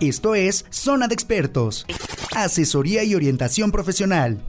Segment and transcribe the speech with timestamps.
[0.00, 1.86] Esto es Zona de Expertos,
[2.34, 4.40] asesoría y orientación profesional.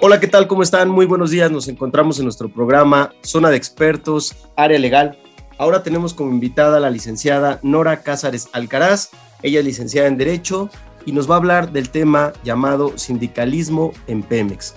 [0.00, 0.48] Hola, ¿qué tal?
[0.48, 0.88] ¿Cómo están?
[0.88, 1.50] Muy buenos días.
[1.52, 5.16] Nos encontramos en nuestro programa Zona de Expertos, Área Legal.
[5.56, 9.10] Ahora tenemos como invitada a la licenciada Nora Cázares Alcaraz.
[9.42, 10.70] Ella es licenciada en Derecho
[11.06, 14.74] y nos va a hablar del tema llamado sindicalismo en Pemex.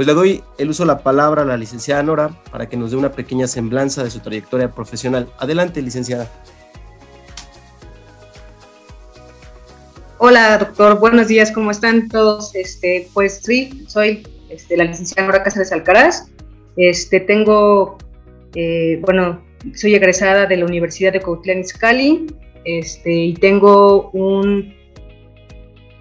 [0.00, 2.90] Pues le doy el uso de la palabra a la licenciada Nora para que nos
[2.90, 5.28] dé una pequeña semblanza de su trayectoria profesional.
[5.36, 6.26] Adelante, licenciada.
[10.16, 10.98] Hola, doctor.
[10.98, 11.52] Buenos días.
[11.52, 12.54] ¿Cómo están todos?
[12.54, 16.28] Este, pues sí, soy este, la licenciada Nora Cáceres Alcaraz.
[16.78, 17.98] Este, tengo,
[18.54, 19.42] eh, bueno,
[19.74, 22.26] soy egresada de la Universidad de Cuauhtlán Izcalli
[22.64, 24.74] este, y tengo un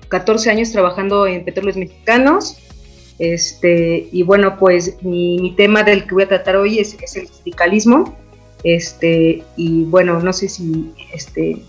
[0.07, 2.68] 14 años trabajando en petróleos mexicanos.
[3.19, 8.17] Este, y bueno, pues mi, tema del que voy a tratar hoy es, el sindicalismo.
[8.63, 11.61] Este, y bueno, no sé si este,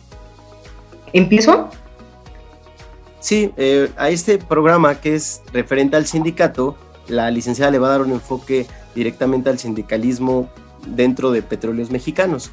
[1.13, 1.69] empiezo.
[3.19, 6.77] Sí, eh, a este programa que es referente al sindicato,
[7.09, 10.49] la licenciada le va a dar un enfoque directamente al sindicalismo
[10.87, 12.51] dentro de petróleos mexicanos.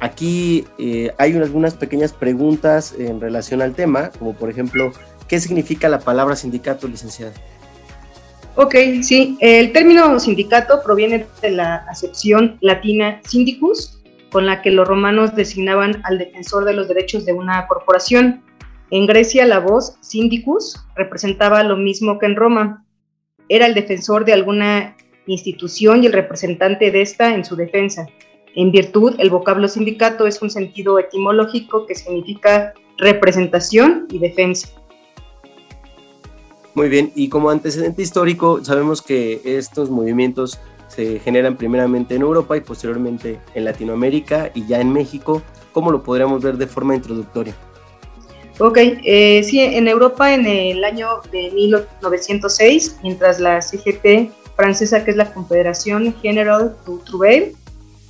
[0.00, 4.92] Aquí eh, hay algunas pequeñas preguntas en relación al tema, como por ejemplo,
[5.26, 7.32] ¿qué significa la palabra sindicato, licenciada?
[8.60, 14.88] Ok, sí, el término sindicato proviene de la acepción latina syndicus, con la que los
[14.88, 18.42] romanos designaban al defensor de los derechos de una corporación.
[18.90, 22.84] En Grecia la voz syndicus representaba lo mismo que en Roma.
[23.48, 24.96] Era el defensor de alguna
[25.28, 28.08] institución y el representante de esta en su defensa.
[28.56, 34.68] En virtud, el vocablo sindicato es un sentido etimológico que significa representación y defensa.
[36.78, 42.56] Muy bien, y como antecedente histórico, sabemos que estos movimientos se generan primeramente en Europa
[42.56, 45.42] y posteriormente en Latinoamérica y ya en México.
[45.72, 47.52] ¿Cómo lo podríamos ver de forma introductoria?
[48.60, 55.10] Ok, eh, sí, en Europa en el año de 1906, mientras la CGT francesa, que
[55.10, 57.56] es la Confederación General du Travail,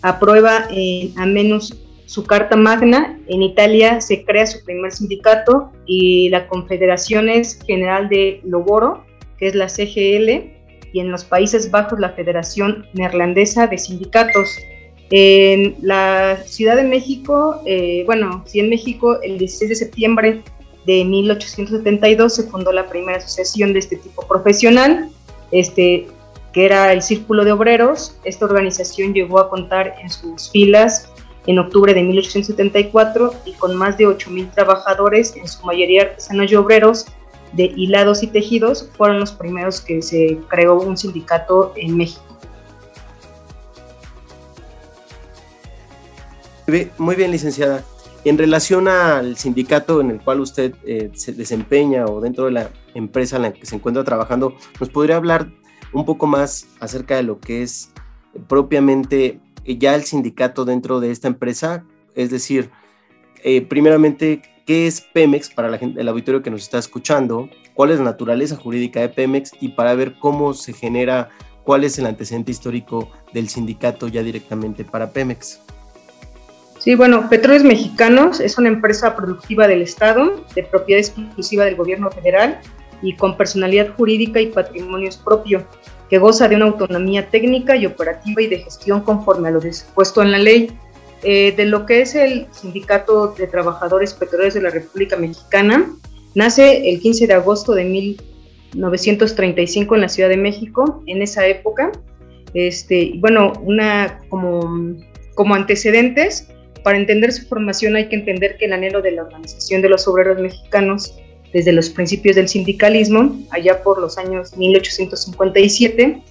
[0.03, 1.75] aprueba eh, a menos
[2.09, 8.09] su Carta Magna, en Italia se crea su primer sindicato y la Confederación es General
[8.09, 9.05] de Loboro,
[9.37, 10.51] que es la CGL,
[10.95, 14.57] y en los Países Bajos la Federación Neerlandesa de Sindicatos.
[15.11, 20.43] En la Ciudad de México, eh, bueno, sí en México, el 16 de septiembre
[20.87, 25.11] de 1872 se fundó la primera asociación de este tipo profesional,
[25.53, 26.07] este,
[26.55, 28.17] que era el Círculo de Obreros.
[28.25, 31.13] Esta organización llegó a contar en sus filas
[31.49, 36.55] en octubre de 1874 y con más de 8.000 trabajadores, en su mayoría artesanos y
[36.55, 37.07] obreros
[37.55, 42.23] de hilados y tejidos, fueron los primeros que se creó un sindicato en México.
[46.99, 47.83] Muy bien, licenciada.
[48.27, 52.71] En relación al sindicato en el cual usted eh, se desempeña o dentro de la
[52.93, 55.49] empresa en la que se encuentra trabajando, ¿nos podría hablar
[55.95, 57.91] un poco más acerca de lo que es
[58.49, 59.41] propiamente
[59.77, 61.85] ya el sindicato dentro de esta empresa?
[62.15, 62.71] Es decir,
[63.45, 67.49] eh, primeramente, ¿qué es Pemex para el auditorio que nos está escuchando?
[67.75, 69.53] ¿Cuál es la naturaleza jurídica de Pemex?
[69.61, 71.29] Y para ver cómo se genera,
[71.65, 75.61] cuál es el antecedente histórico del sindicato ya directamente para Pemex.
[76.79, 82.11] Sí, bueno, Petróleos Mexicanos es una empresa productiva del Estado, de propiedad exclusiva del gobierno
[82.11, 82.61] federal
[83.03, 85.67] y con personalidad jurídica y patrimonio propio,
[86.09, 90.23] que goza de una autonomía técnica y operativa y de gestión conforme a lo dispuesto
[90.23, 90.71] en la ley.
[91.25, 95.91] Eh, de lo que es el Sindicato de Trabajadores Petroleros de la República Mexicana,
[96.35, 101.03] nace el 15 de agosto de 1935 en la Ciudad de México.
[101.07, 101.91] En esa época,
[102.55, 104.97] este, bueno, una como,
[105.35, 106.49] como antecedentes,
[106.85, 110.07] para entender su formación hay que entender que el anhelo de la Organización de los
[110.07, 111.19] Obreros Mexicanos
[111.53, 116.23] desde los principios del sindicalismo, allá por los años 1857,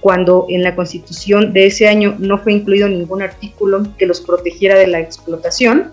[0.00, 4.78] cuando en la constitución de ese año no fue incluido ningún artículo que los protegiera
[4.78, 5.92] de la explotación.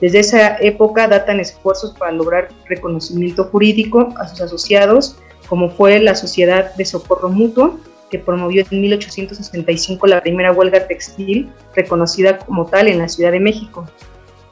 [0.00, 6.14] Desde esa época datan esfuerzos para lograr reconocimiento jurídico a sus asociados, como fue la
[6.14, 7.78] Sociedad de Socorro Mutuo,
[8.10, 13.40] que promovió en 1865 la primera huelga textil reconocida como tal en la Ciudad de
[13.40, 13.86] México.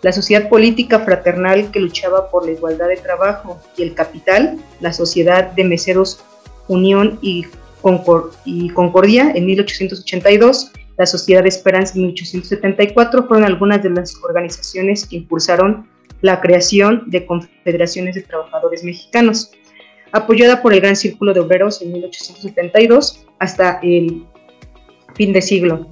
[0.02, 4.92] La sociedad política fraternal que luchaba por la igualdad de trabajo y el capital, la
[4.92, 6.20] Sociedad de Meseros
[6.68, 7.46] Unión y,
[8.74, 15.16] Concordia en 1882, la Sociedad de Esperanza en 1874 fueron algunas de las organizaciones que
[15.16, 15.88] impulsaron
[16.20, 19.52] la creación de confederaciones de trabajadores mexicanos
[20.12, 24.24] apoyada por el Gran Círculo de Obreros en 1872 hasta el
[25.14, 25.88] fin de siglo.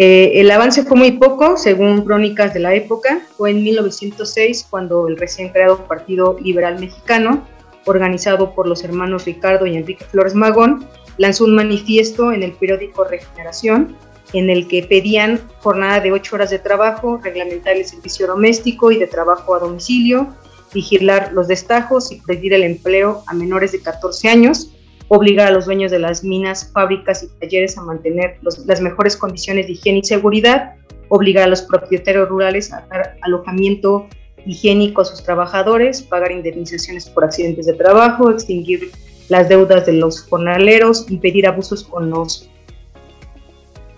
[0.00, 3.20] Eh, el avance fue muy poco, según crónicas de la época.
[3.36, 7.44] Fue en 1906 cuando el recién creado Partido Liberal Mexicano,
[7.84, 10.86] organizado por los hermanos Ricardo y Enrique Flores Magón,
[11.16, 13.96] lanzó un manifiesto en el periódico Regeneración
[14.32, 18.98] en el que pedían jornada de ocho horas de trabajo, reglamentar el servicio doméstico y
[18.98, 20.28] de trabajo a domicilio,
[20.72, 24.70] vigilar los destajos y prohibir el empleo a menores de 14 años,
[25.08, 29.66] obligar a los dueños de las minas, fábricas y talleres a mantener las mejores condiciones
[29.66, 30.74] de higiene y seguridad,
[31.08, 34.06] obligar a los propietarios rurales a dar alojamiento
[34.44, 38.90] higiénico a sus trabajadores, pagar indemnizaciones por accidentes de trabajo, extinguir
[39.28, 42.48] las deudas de los jornaleros, impedir abusos con los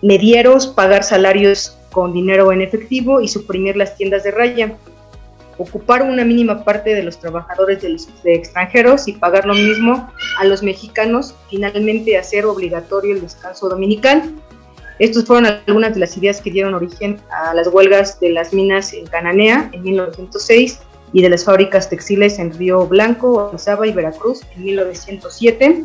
[0.03, 4.77] medieros, pagar salarios con dinero en efectivo y suprimir las tiendas de raya
[5.61, 10.45] ocupar una mínima parte de los trabajadores de los extranjeros y pagar lo mismo a
[10.45, 14.23] los mexicanos, finalmente hacer obligatorio el descanso dominical.
[14.99, 18.95] Estas fueron algunas de las ideas que dieron origen a las huelgas de las minas
[18.95, 20.81] en Cananea en 1906
[21.12, 25.85] y de las fábricas textiles en Río Blanco, Orizaba y Veracruz en 1907,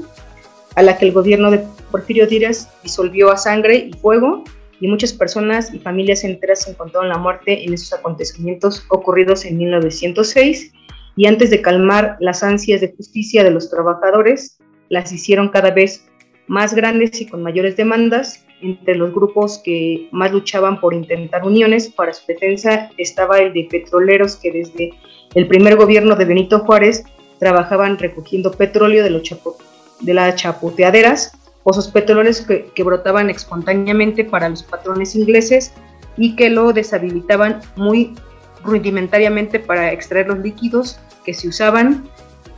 [0.75, 4.44] a la que el gobierno de Porfirio Díaz disolvió a sangre y fuego
[4.80, 10.72] y muchas personas y familias enteras encontraron la muerte en esos acontecimientos ocurridos en 1906
[11.16, 14.57] y antes de calmar las ansias de justicia de los trabajadores,
[14.89, 16.06] las hicieron cada vez
[16.48, 18.45] más grandes y con mayores demandas.
[18.62, 23.68] Entre los grupos que más luchaban por intentar uniones para su defensa estaba el de
[23.69, 24.92] petroleros que desde
[25.36, 27.04] el primer gobierno de Benito Juárez
[27.39, 29.24] trabajaban recogiendo petróleo de, los
[30.01, 31.33] de las chapoteaderas
[31.65, 35.73] pozos petroleros que, brotaban espontáneamente para los patrones ingleses
[36.15, 38.13] y que lo deshabilitaban muy
[38.63, 42.07] rudimentariamente para extraer los líquidos que se usaban.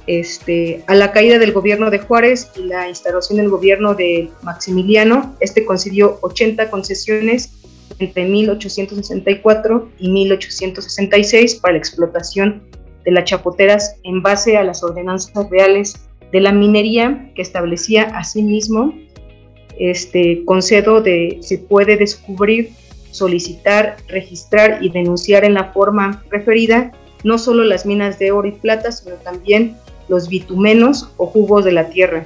[0.08, 5.36] Este, a la caída del gobierno de Juárez y la instalación del gobierno de Maximiliano,
[5.40, 7.54] este concedió 80 concesiones
[8.00, 12.62] entre 1864 y 1866 para la explotación
[13.06, 15.96] de las chapoteras en base a las ordenanzas reales
[16.32, 18.94] de la minería que establecía asimismo
[19.80, 22.72] este concedo de se puede descubrir,
[23.12, 26.92] solicitar, registrar y denunciar en la forma referida
[27.24, 29.76] no solo las minas de oro y plata, sino también
[30.08, 32.26] los bitumenos o jugos de la tierra.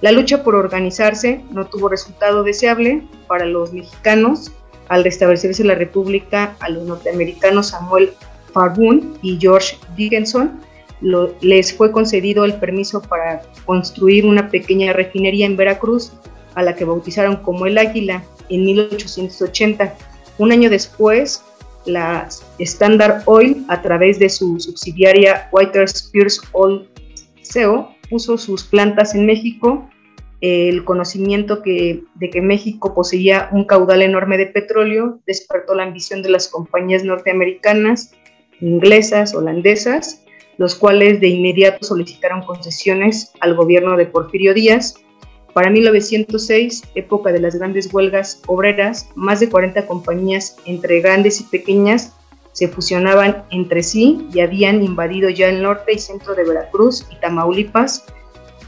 [0.00, 4.52] La lucha por organizarse no tuvo resultado deseable para los mexicanos.
[4.88, 8.12] Al restablecerse la República, a los norteamericanos Samuel
[8.52, 10.60] Farboon y George Dickinson
[11.00, 16.12] les fue concedido el permiso para construir una pequeña refinería en Veracruz,
[16.54, 19.94] a la que bautizaron como el Águila en 1880.
[20.38, 21.42] Un año después,
[21.84, 22.28] la
[22.58, 26.88] Standard Oil, a través de su subsidiaria Whiter Spears Oil
[27.42, 29.88] CEO, puso sus plantas en México.
[30.40, 36.22] El conocimiento que, de que México poseía un caudal enorme de petróleo despertó la ambición
[36.22, 38.12] de las compañías norteamericanas,
[38.60, 40.25] inglesas, holandesas,
[40.58, 44.94] los cuales de inmediato solicitaron concesiones al gobierno de Porfirio Díaz.
[45.52, 51.44] Para 1906, época de las grandes huelgas obreras, más de 40 compañías, entre grandes y
[51.44, 52.12] pequeñas,
[52.52, 57.16] se fusionaban entre sí y habían invadido ya el norte y centro de Veracruz y
[57.20, 58.04] Tamaulipas,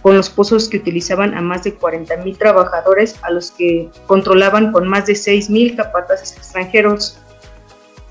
[0.03, 4.87] con los pozos que utilizaban a más de 40.000 trabajadores, a los que controlaban con
[4.87, 7.19] más de 6.000 capataces extranjeros.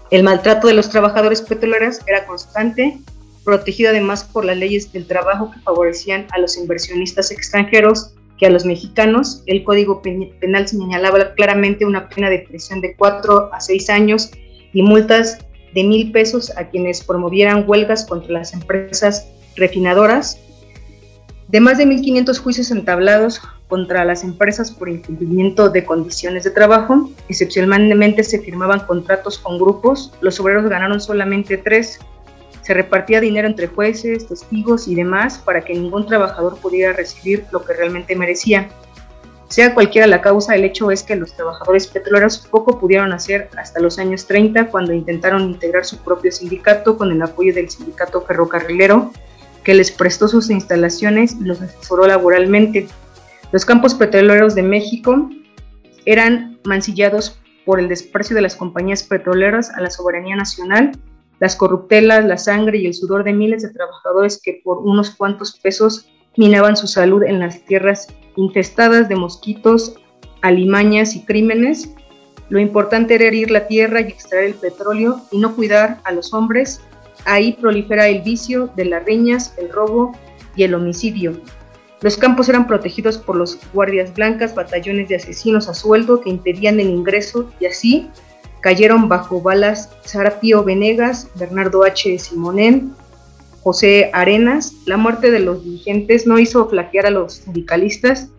[0.10, 3.00] El maltrato de los trabajadores petroleros era constante
[3.48, 8.50] protegido además por las leyes del trabajo que favorecían a los inversionistas extranjeros que a
[8.50, 9.42] los mexicanos.
[9.46, 14.32] El Código Penal señalaba claramente una pena de prisión de 4 a 6 años
[14.74, 15.38] y multas
[15.74, 20.42] de mil pesos a quienes promovieran huelgas contra las empresas refinadoras.
[21.48, 23.40] De más de 1.500 juicios entablados
[23.70, 30.12] contra las empresas por incumplimiento de condiciones de trabajo, excepcionalmente se firmaban contratos con grupos,
[30.20, 31.98] los obreros ganaron solamente tres
[32.68, 37.64] se repartía dinero entre jueces, testigos y demás para que ningún trabajador pudiera recibir lo
[37.64, 38.68] que realmente merecía.
[39.48, 43.80] Sea cualquiera la causa, el hecho es que los trabajadores petroleros poco pudieron hacer hasta
[43.80, 49.14] los años 30 cuando intentaron integrar su propio sindicato con el apoyo del sindicato ferrocarrilero
[49.64, 52.90] que les prestó sus instalaciones y los asesoró laboralmente.
[53.54, 55.30] Los campos petroleros de México
[56.04, 60.92] eran mancillados por el desprecio de las compañías petroleras a la soberanía nacional
[61.40, 65.60] las corruptelas, la sangre y el sudor de miles de trabajadores que por unos cuantos
[65.60, 69.96] pesos minaban su salud en las tierras infestadas de mosquitos,
[70.42, 71.90] alimañas y crímenes.
[72.50, 76.34] Lo importante era herir la tierra y extraer el petróleo y no cuidar a los
[76.34, 76.82] hombres.
[77.26, 80.14] Ahí prolifera el vicio de las riñas, el robo
[80.56, 81.34] y el homicidio.
[82.02, 86.80] Los campos eran protegidos por los guardias blancas, batallones de asesinos a sueldo que impedían
[86.80, 88.10] el ingreso y así
[88.62, 92.18] cayeron bajo balas Sarapio Venegas, Bernardo H.
[92.20, 92.94] Simonén,
[93.62, 94.74] José Arenas.
[94.86, 98.30] La muerte de los dirigentes no hizo flaquear a los sindicalistas,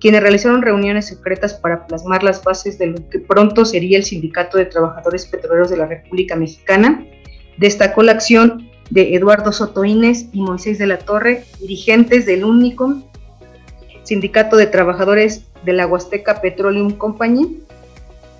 [0.00, 4.56] quienes realizaron reuniones secretas para plasmar las bases de lo que pronto sería el Sindicato
[4.56, 7.04] de Trabajadores Petroleros de la República Mexicana.
[7.58, 9.94] Destacó la acción de Eduardo Soto y
[10.32, 13.02] Moisés de la Torre, dirigentes del único
[14.02, 17.60] Sindicato de Trabajadores de la Huasteca Petroleum Company,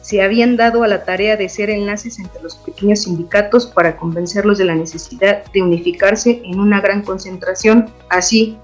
[0.03, 4.59] se habían dado a la tarea de ser enlaces entre los pequeños sindicatos para convencerlos
[4.59, 7.91] de la necesidad de unificarse en una gran concentración.
[8.09, 8.57] Así,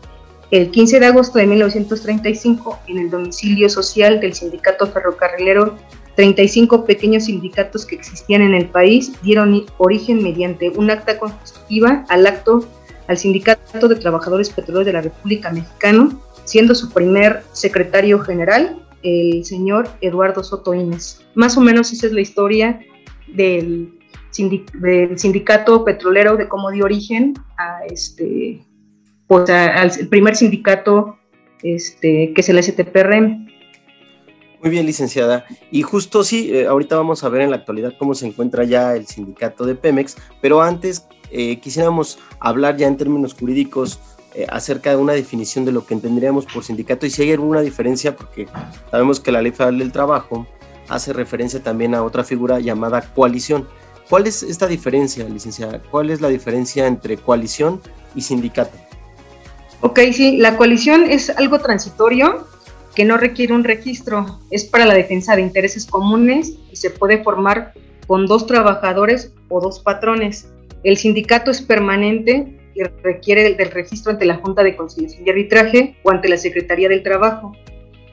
[0.51, 5.77] el 15 de agosto de 1935, en el domicilio social del sindicato ferrocarrilero
[6.17, 12.27] 35 pequeños sindicatos que existían en el país dieron origen mediante un acta constitutiva al
[12.27, 12.67] acto
[13.07, 16.09] al Sindicato de Trabajadores Petroleros de la República Mexicana,
[16.45, 21.25] siendo su primer secretario general el señor Eduardo Soto Inés.
[21.35, 22.81] Más o menos esa es la historia
[23.29, 23.93] del,
[24.33, 28.61] sindicato petrolero, de cómo dio origen a este,
[29.29, 31.17] pues al primer sindicato
[31.63, 33.47] este, que es el STPRM.
[34.61, 35.47] Muy bien, licenciada.
[35.71, 38.97] Y justo sí, eh, ahorita vamos a ver en la actualidad cómo se encuentra ya
[38.97, 44.01] el sindicato de Pemex, pero antes eh, quisiéramos hablar ya en términos jurídicos
[44.37, 47.63] eh, acerca de una definición de lo que entenderíamos por sindicato y si hay alguna
[47.63, 48.47] diferencia, porque
[48.91, 50.47] sabemos que la ley federal del trabajo
[50.91, 53.67] hace referencia también a otra figura llamada coalición.
[54.11, 55.81] ¿Cuál es esta diferencia, licenciada?
[55.91, 57.81] ¿Cuál es la diferencia entre coalición
[58.15, 58.77] y sindicato?
[59.81, 62.47] Ok, sí, la coalición es algo transitorio
[62.95, 67.23] que no requiere un registro, es para la defensa de intereses comunes y se puede
[67.23, 67.73] formar
[68.07, 70.47] con dos trabajadores o dos patrones.
[70.85, 75.97] El sindicato es permanente y requiere del registro ante la Junta de Conciliación y Arbitraje
[76.03, 77.53] o ante la Secretaría del Trabajo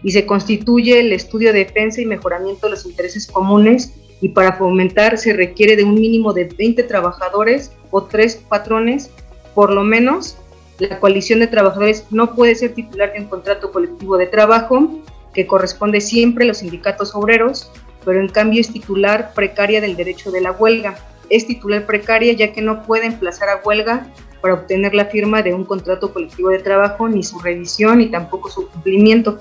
[0.01, 4.53] y se constituye el estudio de defensa y mejoramiento de los intereses comunes y para
[4.53, 9.11] fomentar se requiere de un mínimo de 20 trabajadores o tres patrones
[9.53, 10.37] por lo menos
[10.79, 14.89] la coalición de trabajadores no puede ser titular de un contrato colectivo de trabajo
[15.33, 17.71] que corresponde siempre a los sindicatos obreros,
[18.05, 20.97] pero en cambio es titular precaria del derecho de la huelga.
[21.29, 24.07] Es titular precaria ya que no puede emplazar a huelga
[24.43, 28.49] para obtener la firma de un contrato colectivo de trabajo, ni su revisión, ni tampoco
[28.49, 29.39] su cumplimiento,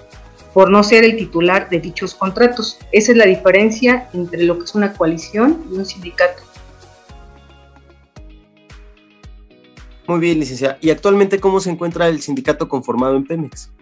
[0.55, 2.79] por no ser el titular de dichos contratos.
[2.93, 6.45] Esa es la diferencia entre lo que es una coalición y un sindicato.
[10.07, 10.79] Muy bien, licenciada.
[10.81, 13.73] ¿Y actualmente cómo se encuentra el sindicato conformado en Pemex?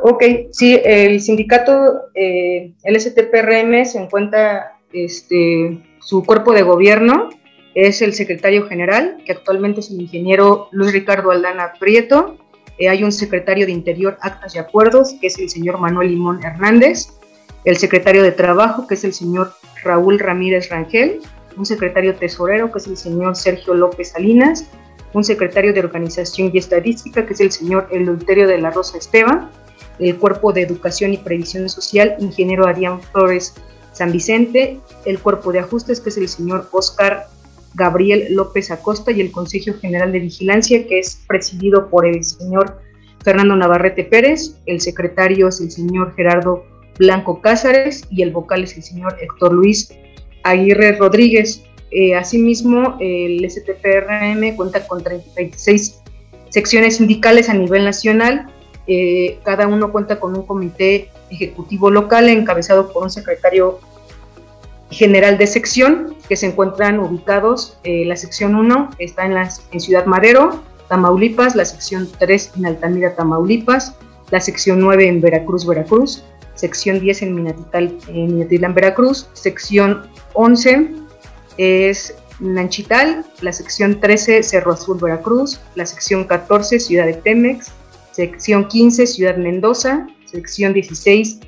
[0.00, 7.30] Ok, sí, el sindicato eh, LSTPRM se encuentra, este, su cuerpo de gobierno
[7.76, 12.36] es el secretario general, que actualmente es el ingeniero Luis Ricardo Aldana Prieto.
[12.78, 16.42] Eh, hay un secretario de Interior, Actas y Acuerdos, que es el señor Manuel Limón
[16.42, 17.10] Hernández.
[17.64, 19.52] El secretario de Trabajo, que es el señor
[19.84, 21.20] Raúl Ramírez Rangel
[21.56, 24.66] un secretario tesorero, que es el señor Sergio López Salinas,
[25.12, 29.50] un secretario de Organización y Estadística, que es el señor Eleuterio de la Rosa Esteban,
[29.98, 33.54] el Cuerpo de Educación y Previsión Social, ingeniero Adrián Flores
[33.92, 37.28] San Vicente, el Cuerpo de Ajustes, que es el señor Oscar
[37.76, 42.80] Gabriel López Acosta, y el Consejo General de Vigilancia, que es presidido por el señor
[43.22, 46.64] Fernando Navarrete Pérez, el secretario es el señor Gerardo
[46.98, 49.92] Blanco Cázares y el vocal es el señor Héctor Luis
[50.42, 51.62] Aguirre Rodríguez.
[51.90, 56.00] Eh, asimismo, el STPRM cuenta con 36
[56.48, 58.46] secciones sindicales a nivel nacional.
[58.86, 63.80] Eh, cada uno cuenta con un comité ejecutivo local encabezado por un secretario
[64.90, 67.78] general de sección que se encuentran ubicados.
[67.84, 73.14] Eh, la sección 1 está en, en Ciudad Madero, Tamaulipas, la sección 3 en Altamira,
[73.14, 73.94] Tamaulipas,
[74.30, 76.24] la sección 9 en Veracruz, Veracruz,
[76.54, 80.90] sección 10 en Minatitlán, en Minatitlán, Veracruz, sección 11
[81.58, 87.72] es Nanchital, la sección 13 Cerro Azul, Veracruz, la sección 14 Ciudad de Temex,
[88.12, 91.40] sección 15 Ciudad Mendoza, sección 16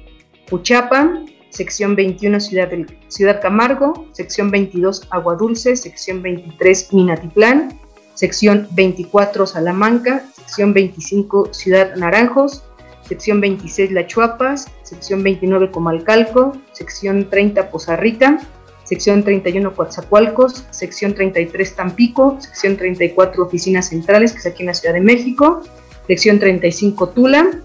[0.49, 1.11] Puchapa,
[1.50, 2.71] sección 21 Ciudad,
[3.09, 7.78] Ciudad Camargo, sección 22 Agua Dulce, sección 23 Minatitlán,
[8.14, 12.64] sección 24 Salamanca, sección 25 Ciudad Naranjos,
[13.09, 18.40] sección 26 La Chuapas, sección 29 Comalcalco, sección 30 Poza Rica,
[18.85, 24.75] sección 31 Coatzacoalcos, sección 33 Tampico, sección 34 Oficinas Centrales, que es aquí en la
[24.75, 25.62] Ciudad de México,
[26.07, 27.62] sección 35 Tula,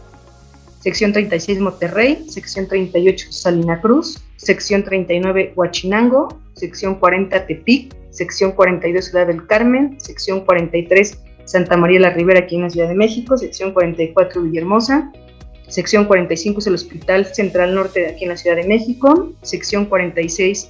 [0.84, 9.06] sección 36 Monterrey, sección 38 Salina Cruz, sección 39 Huachinango, sección 40 Tepic, sección 42
[9.06, 13.38] Ciudad del Carmen, sección 43 Santa María la Ribera, aquí en la Ciudad de México,
[13.38, 15.10] sección 44 Villahermosa,
[15.70, 19.86] sección 45 es el Hospital Central Norte de aquí en la Ciudad de México, sección
[19.86, 20.70] 46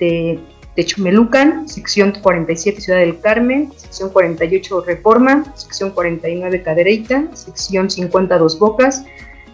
[0.00, 0.40] de
[0.74, 9.04] Techumelucan, sección 47 Ciudad del Carmen, sección 48 Reforma, sección 49 Cadereyta, sección 52 Bocas,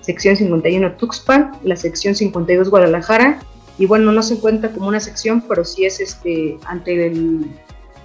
[0.08, 3.40] sección 51 Tuxpan, la sección 52 Guadalajara,
[3.76, 7.46] y bueno, no se encuentra como una sección, pero sí es este, ante el,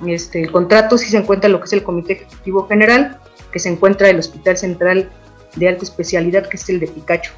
[0.05, 3.21] este, el contrato, sí se encuentra lo que es el Comité Ejecutivo General,
[3.53, 5.09] que se encuentra el Hospital Central
[5.55, 7.31] de Alta Especialidad, que es el de Picacho.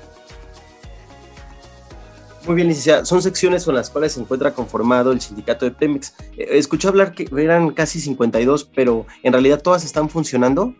[2.48, 3.06] Muy bien, licenciada.
[3.06, 6.16] Son secciones con las cuales se encuentra conformado el sindicato de Pemex.
[6.38, 10.74] Eh, escuché hablar que eran casi 52, pero en realidad todas están funcionando.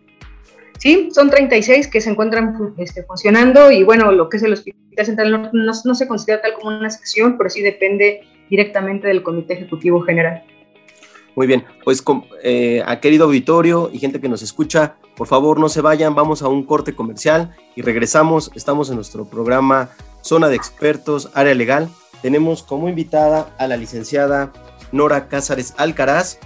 [0.80, 5.06] Sí, son 36 que se encuentran este, funcionando y bueno, lo que es el Hospital
[5.06, 9.54] Central no, no, se considera tal como una sección, pero sí depende directamente del Comité
[9.54, 10.44] Ejecutivo General.
[11.36, 12.04] Muy bien, pues
[12.44, 16.42] eh, a querido auditorio y gente que nos escucha, por favor no se vayan, vamos
[16.42, 18.52] a un corte comercial y regresamos.
[18.56, 19.90] Estamos en nuestro programa
[20.22, 21.90] Zona de Expertos, Área Legal.
[22.22, 24.52] Tenemos como invitada a la licenciada
[24.92, 26.40] Nora Cázares Alcaraz.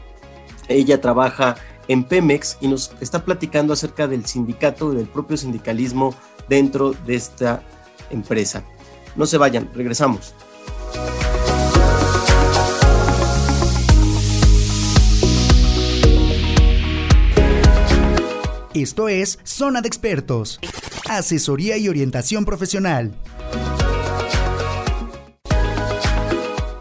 [0.67, 1.55] Ella trabaja
[1.89, 6.15] en Pemex y nos está platicando acerca del sindicato y del propio sindicalismo
[6.47, 7.63] dentro de esta
[8.11, 8.63] empresa.
[9.15, 10.33] No se vayan, regresamos.
[18.75, 20.59] Esto es Zona de Expertos,
[21.09, 23.13] asesoría y orientación profesional.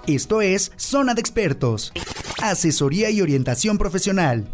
[0.09, 1.93] Esto es Zona de Expertos,
[2.41, 4.47] asesoría y orientación profesional.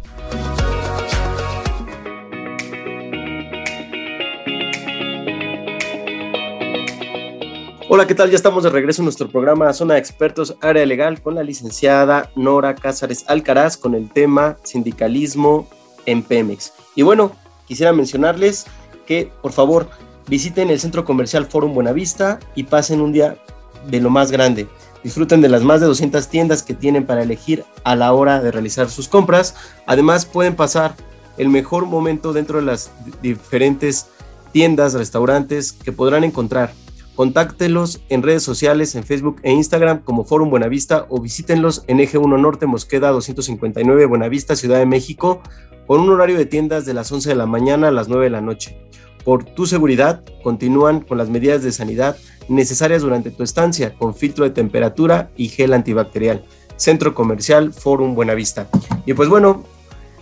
[7.89, 8.31] Hola, ¿qué tal?
[8.31, 12.33] Ya estamos de regreso en nuestro programa Zona de Expertos Área Legal con la licenciada
[12.35, 15.69] Nora Cázares Alcaraz con el tema sindicalismo
[16.05, 16.73] en Pemex.
[16.97, 17.31] Y bueno,
[17.69, 18.67] quisiera mencionarles
[19.07, 19.89] que por favor
[20.27, 23.39] visiten el centro comercial Forum Buenavista y pasen un día
[23.87, 24.67] de lo más grande.
[25.05, 28.51] Disfruten de las más de 200 tiendas que tienen para elegir a la hora de
[28.51, 29.55] realizar sus compras.
[29.87, 30.97] Además pueden pasar
[31.37, 34.07] el mejor momento dentro de las diferentes
[34.53, 36.73] tiendas, restaurantes que podrán encontrar.
[37.17, 42.17] Contáctelos en redes sociales, en Facebook e Instagram como Forum Buenavista o visítenlos en Eje
[42.17, 45.43] 1 Norte, Mosqueda 259, Buenavista, Ciudad de México,
[45.87, 48.31] con un horario de tiendas de las 11 de la mañana a las 9 de
[48.31, 48.79] la noche.
[49.25, 52.17] Por tu seguridad, continúan con las medidas de sanidad
[52.49, 56.45] necesarias durante tu estancia, con filtro de temperatura y gel antibacterial.
[56.77, 58.69] Centro Comercial Forum Buenavista.
[59.07, 59.65] Y pues bueno,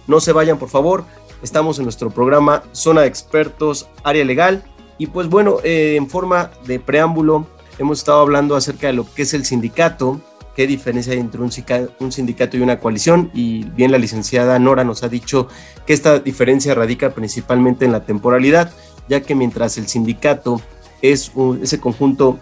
[0.07, 1.05] no se vayan por favor,
[1.43, 4.63] estamos en nuestro programa Zona de Expertos, Área Legal.
[4.99, 7.47] Y pues bueno, eh, en forma de preámbulo,
[7.79, 10.21] hemos estado hablando acerca de lo que es el sindicato,
[10.55, 11.51] qué diferencia hay entre un
[12.13, 13.31] sindicato y una coalición.
[13.35, 15.49] Y bien la licenciada Nora nos ha dicho
[15.87, 18.73] que esta diferencia radica principalmente en la temporalidad
[19.13, 20.63] ya que mientras el sindicato
[21.03, 22.39] es ese conjunto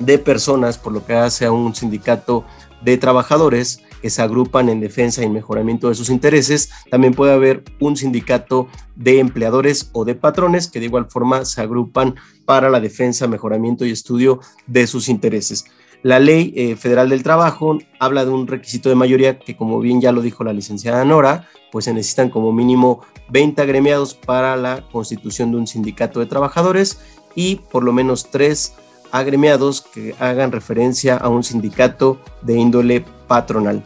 [0.00, 2.44] de personas, por lo que hace a un sindicato
[2.82, 7.62] de trabajadores que se agrupan en defensa y mejoramiento de sus intereses, también puede haber
[7.78, 12.80] un sindicato de empleadores o de patrones que de igual forma se agrupan para la
[12.80, 15.66] defensa, mejoramiento y estudio de sus intereses.
[16.02, 20.00] La ley eh, federal del trabajo habla de un requisito de mayoría que, como bien
[20.00, 24.82] ya lo dijo la licenciada Nora, pues se necesitan como mínimo 20 agremiados para la
[24.90, 27.00] constitución de un sindicato de trabajadores
[27.34, 28.74] y por lo menos tres
[29.12, 33.84] agremiados que hagan referencia a un sindicato de índole patronal.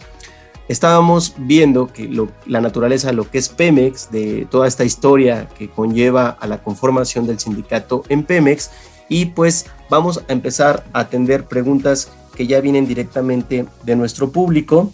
[0.68, 2.10] Estábamos viendo que
[2.46, 6.62] la naturaleza de lo que es Pemex, de toda esta historia que conlleva a la
[6.62, 8.70] conformación del sindicato en Pemex,
[9.08, 14.92] y pues vamos a empezar a atender preguntas que ya vienen directamente de nuestro público,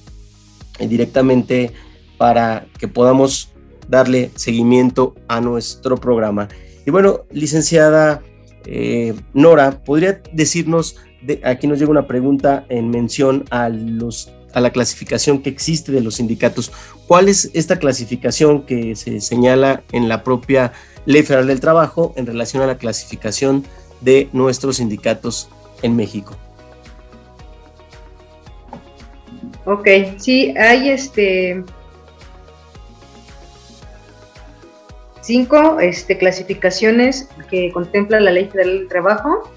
[0.79, 1.73] directamente
[2.19, 3.51] para que podamos
[3.89, 6.49] darle seguimiento a nuestro programa.
[6.87, 8.23] Y bueno, licenciada
[8.67, 14.61] eh, Nora, ¿podría decirnos, de, aquí nos llega una pregunta en mención a, los, a
[14.61, 16.73] la clasificación que existe de los sindicatos.
[17.07, 20.73] ¿Cuál es esta clasificación que se señala en la propia
[21.07, 23.65] Ley Federal del Trabajo en relación a la clasificación
[24.03, 25.49] de nuestros sindicatos
[25.83, 26.37] en México.
[29.65, 29.87] Ok,
[30.19, 31.65] sí, hay este
[35.21, 39.51] cinco este, clasificaciones que contempla la Ley Federal del Trabajo.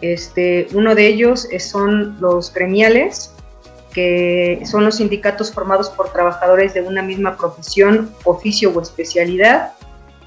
[0.00, 3.32] Este, uno de ellos son los gremiales,
[3.92, 9.72] que son los sindicatos formados por trabajadores de una misma profesión, oficio o especialidad.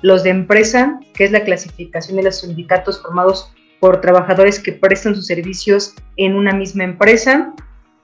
[0.02, 5.16] Los de empresa, que es la clasificación de los sindicatos formados por trabajadores que prestan
[5.16, 7.54] sus servicios en una misma empresa,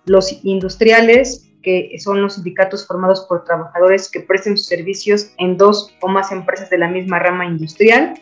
[0.06, 5.96] los industriales, que son los sindicatos formados por trabajadores que presten sus servicios en dos
[6.02, 8.14] o más empresas de la misma rama industrial,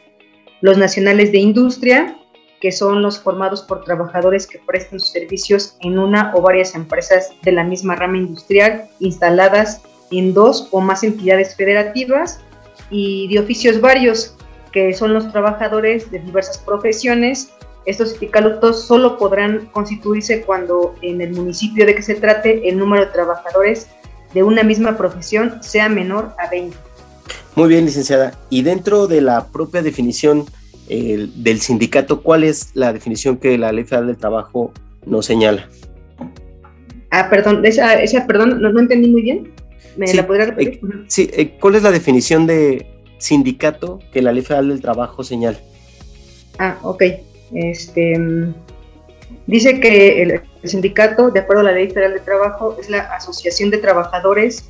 [0.62, 2.16] los nacionales de industria,
[2.62, 7.32] que son los formados por trabajadores que presten sus servicios en una o varias empresas
[7.42, 12.40] de la misma rama industrial instaladas en dos o más entidades federativas
[12.92, 14.38] y de oficios varios,
[14.72, 17.52] que son los trabajadores de diversas profesiones.
[17.86, 23.06] Estos sindicatos solo podrán constituirse cuando en el municipio de que se trate el número
[23.06, 23.88] de trabajadores
[24.34, 26.76] de una misma profesión sea menor a 20.
[27.56, 28.34] Muy bien, licenciada.
[28.50, 30.46] Y dentro de la propia definición
[30.88, 34.74] del sindicato, ¿cuál es la definición que la Ley Federal del Trabajo
[35.06, 35.70] nos señala?
[37.12, 39.52] Ah, perdón, esa, perdón, no, entendí muy bien.
[39.98, 40.80] ¿Me la podría repetir?
[40.84, 42.86] Eh, sí, eh, ¿cuál es la definición de
[43.22, 45.60] sindicato que la Ley Federal del Trabajo señala?
[46.58, 47.04] Ah, ok.
[47.54, 48.20] Este,
[49.46, 53.70] dice que el sindicato, de acuerdo a la Ley Federal del Trabajo, es la asociación
[53.70, 54.66] de trabajadores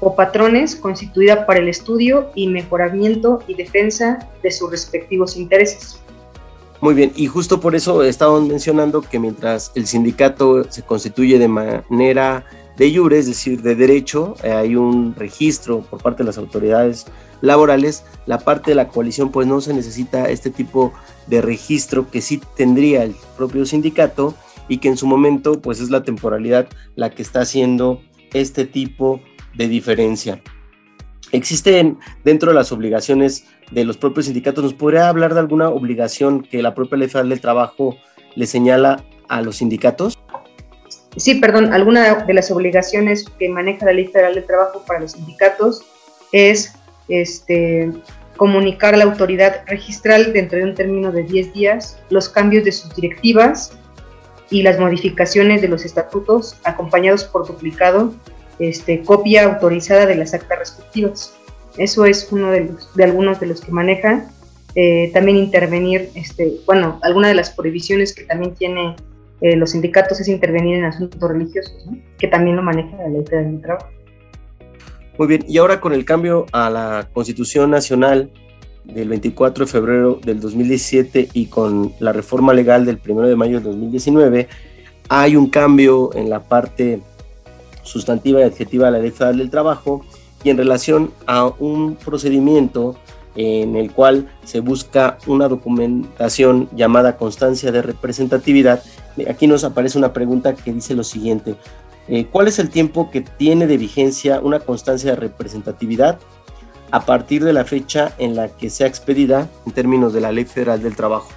[0.00, 6.00] o patrones constituida para el estudio y mejoramiento y defensa de sus respectivos intereses.
[6.80, 11.46] Muy bien, y justo por eso estamos mencionando que mientras el sindicato se constituye de
[11.46, 12.44] manera
[12.76, 17.06] de jure, es decir, de derecho, eh, hay un registro por parte de las autoridades
[17.42, 20.94] laborales, la parte de la coalición pues no se necesita este tipo
[21.26, 24.34] de registro que sí tendría el propio sindicato
[24.68, 28.00] y que en su momento pues es la temporalidad la que está haciendo
[28.32, 29.20] este tipo
[29.54, 30.40] de diferencia.
[31.32, 36.42] Existen dentro de las obligaciones de los propios sindicatos, ¿nos podría hablar de alguna obligación
[36.42, 37.96] que la propia Ley Federal del Trabajo
[38.34, 40.18] le señala a los sindicatos?
[41.16, 45.12] Sí, perdón, alguna de las obligaciones que maneja la Ley Federal del Trabajo para los
[45.12, 45.82] sindicatos
[46.32, 46.74] es
[47.08, 47.90] este,
[48.36, 52.72] comunicar a la autoridad registral dentro de un término de 10 días los cambios de
[52.72, 53.78] sus directivas
[54.50, 58.14] y las modificaciones de los estatutos acompañados por duplicado
[58.58, 61.34] este, copia autorizada de las actas respectivas.
[61.78, 64.28] Eso es uno de, los, de algunos de los que maneja.
[64.74, 68.96] Eh, también intervenir, este, bueno, alguna de las prohibiciones que también tiene
[69.40, 71.84] eh, los sindicatos es intervenir en asuntos religiosos,
[72.18, 73.88] que también lo maneja la ley del trabajo.
[75.18, 78.30] Muy bien, y ahora con el cambio a la Constitución Nacional
[78.84, 83.60] del 24 de febrero del 2017 y con la reforma legal del 1 de mayo
[83.60, 84.48] del 2019,
[85.08, 87.00] hay un cambio en la parte
[87.82, 90.04] sustantiva y adjetiva de la Ley Federal del Trabajo
[90.42, 92.96] y en relación a un procedimiento
[93.34, 98.82] en el cual se busca una documentación llamada constancia de representatividad.
[99.28, 101.54] Aquí nos aparece una pregunta que dice lo siguiente.
[102.08, 106.18] Eh, ¿Cuál es el tiempo que tiene de vigencia una constancia de representatividad
[106.90, 110.44] a partir de la fecha en la que sea expedida en términos de la Ley
[110.44, 111.30] Federal del Trabajo?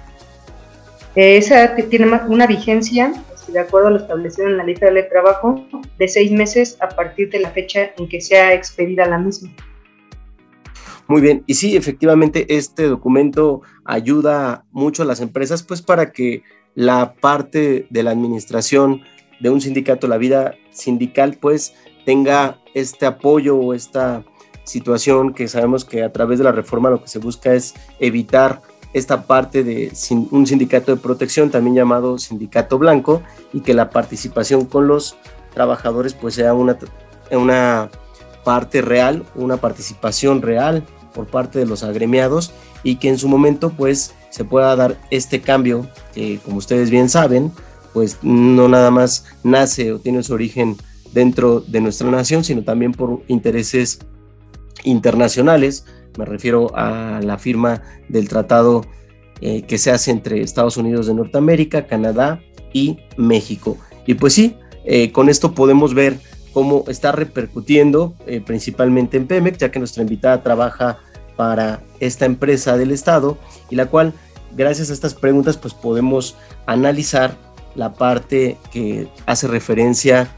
[1.14, 3.12] Esa tiene una vigencia
[3.48, 5.64] de acuerdo a lo establecido en la lista de trabajo,
[5.98, 9.50] de seis meses a partir de la fecha en que sea expedida la misma.
[11.08, 16.42] Muy bien, y sí, efectivamente, este documento ayuda mucho a las empresas, pues para que
[16.74, 19.02] la parte de la administración
[19.40, 24.24] de un sindicato, la vida sindical, pues tenga este apoyo o esta
[24.64, 28.62] situación que sabemos que a través de la reforma lo que se busca es evitar
[28.92, 29.92] esta parte de
[30.30, 33.22] un sindicato de protección, también llamado sindicato blanco,
[33.52, 35.16] y que la participación con los
[35.52, 36.78] trabajadores pues sea una,
[37.30, 37.90] una
[38.44, 43.70] parte real, una participación real por parte de los agremiados y que en su momento
[43.70, 47.52] pues se pueda dar este cambio que como ustedes bien saben
[47.96, 50.76] pues no nada más nace o tiene su origen
[51.14, 54.00] dentro de nuestra nación sino también por intereses
[54.84, 55.86] internacionales
[56.18, 57.80] me refiero a la firma
[58.10, 58.84] del tratado
[59.40, 62.40] eh, que se hace entre Estados Unidos de Norteamérica, Canadá
[62.72, 63.76] y México.
[64.06, 66.18] Y pues sí, eh, con esto podemos ver
[66.52, 70.98] cómo está repercutiendo eh, principalmente en Pemex, ya que nuestra invitada trabaja
[71.36, 73.36] para esta empresa del Estado
[73.68, 74.14] y la cual,
[74.56, 77.45] gracias a estas preguntas, pues podemos analizar
[77.76, 80.28] la parte que hace referencia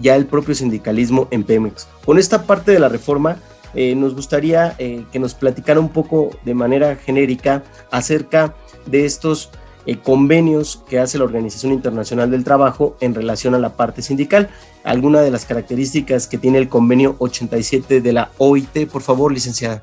[0.00, 1.88] ya el propio sindicalismo en Pemex.
[2.04, 3.38] Con esta parte de la reforma,
[3.74, 8.54] eh, nos gustaría eh, que nos platicara un poco de manera genérica acerca
[8.86, 9.50] de estos
[9.86, 14.48] eh, convenios que hace la Organización Internacional del Trabajo en relación a la parte sindical.
[14.82, 19.82] Alguna de las características que tiene el convenio 87 de la OIT, por favor, licenciada.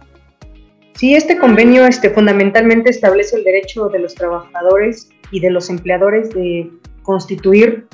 [0.96, 6.30] Sí, este convenio este, fundamentalmente establece el derecho de los trabajadores y de los empleadores
[6.32, 6.70] de
[7.04, 7.88] constituir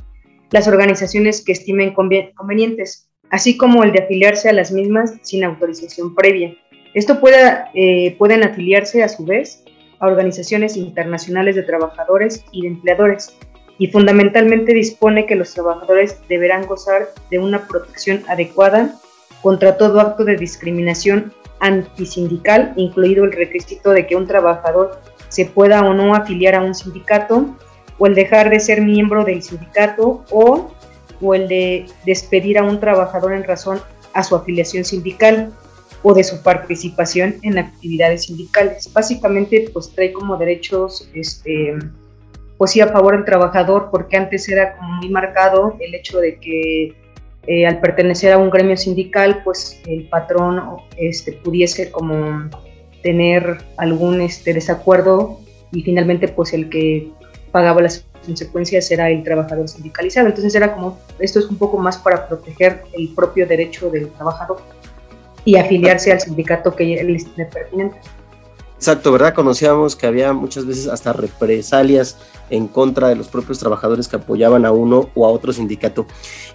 [0.52, 6.16] las organizaciones que estimen convenientes así como el de afiliarse a las mismas sin autorización
[6.16, 6.56] previa.
[6.94, 7.20] Esto
[7.74, 9.64] eh, pueden afiliarse a su vez
[10.00, 13.38] a organizaciones internacionales de trabajadores y de empleadores.
[13.82, 19.00] y fundamentalmente dispone que los trabajadores deberán gozar de una protección adecuada
[19.42, 25.82] contra todo acto de discriminación antisindical, incluido el requisito de que un trabajador se pueda
[25.86, 27.56] o no afiliar a un sindicato,
[28.00, 30.72] o el dejar de ser miembro del sindicato, o,
[31.22, 33.80] o el de despedir a un trabajador en razón
[34.14, 35.52] a su afiliación sindical
[36.02, 38.92] o de su participación en actividades sindicales.
[38.94, 41.78] Básicamente, pues trae como derechos, este,
[42.58, 46.94] pues a favor del trabajador, porque antes era como muy marcado el hecho de que
[47.48, 50.62] eh, al pertenecer a un gremio sindical, pues el patrón
[50.98, 52.50] este, pudiese como
[53.02, 55.40] tener algún este, desacuerdo
[55.72, 57.10] y finalmente pues el que
[57.52, 60.28] pagaba las consecuencias era el trabajador sindicalizado.
[60.28, 64.62] Entonces era como, esto es un poco más para proteger el propio derecho del trabajador
[65.46, 67.98] y afiliarse al sindicato que le esté pertinente.
[68.76, 69.34] Exacto, ¿verdad?
[69.34, 72.18] Conocíamos que había muchas veces hasta represalias
[72.50, 76.06] en contra de los propios trabajadores que apoyaban a uno o a otro sindicato.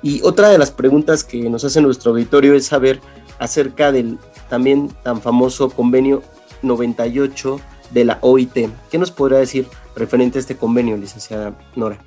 [0.02, 3.00] Y otra de las preguntas que nos hace nuestro auditorio es saber
[3.38, 6.22] acerca del también tan famoso convenio
[6.62, 8.70] 98 de la OIT.
[8.90, 11.98] ¿Qué nos podrá decir referente a este convenio, licenciada Nora?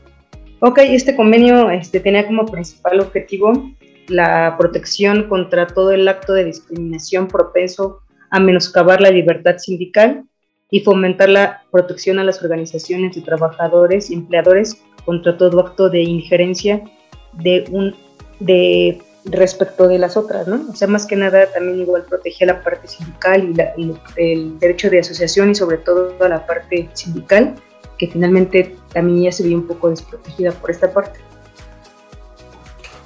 [0.60, 3.71] Ok, este convenio este, tenía como principal objetivo
[4.08, 10.23] la protección contra todo el acto de discriminación propenso a menoscabar la libertad sindical
[10.69, 16.02] y fomentar la protección a las organizaciones de trabajadores y empleadores contra todo acto de
[16.02, 16.82] injerencia
[17.34, 17.95] de un
[18.39, 20.65] de respecto de las otras, ¿no?
[20.69, 25.00] O sea, más que nada también igual protegía la parte sindical y, el derecho de
[25.00, 27.56] asociación y sobre todo a la parte sindical,
[27.97, 31.19] que finalmente también ya se veía un poco desprotegida por esta parte.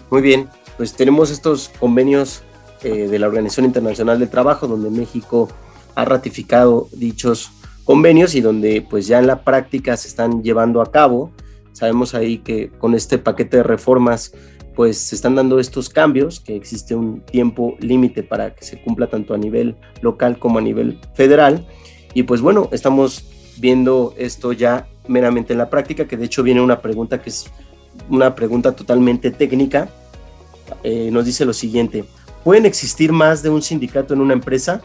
[0.09, 2.43] Muy bien, pues tenemos estos convenios
[2.83, 5.49] eh, de la Organización Internacional del Trabajo, donde México
[5.95, 7.51] ha ratificado dichos
[7.83, 11.31] convenios y donde pues ya en la práctica se están llevando a cabo.
[11.73, 14.33] Sabemos ahí que con este paquete de reformas
[14.75, 19.07] pues se están dando estos cambios, que existe un tiempo límite para que se cumpla
[19.07, 21.67] tanto a nivel local como a nivel federal.
[22.13, 23.25] Y pues bueno, estamos
[23.61, 27.45] viendo esto ya meramente en la práctica, que de hecho viene una pregunta que es
[28.09, 29.89] una pregunta totalmente técnica.
[30.83, 32.03] Eh, nos dice lo siguiente,
[32.43, 34.81] ¿pueden existir más de un sindicato en una empresa?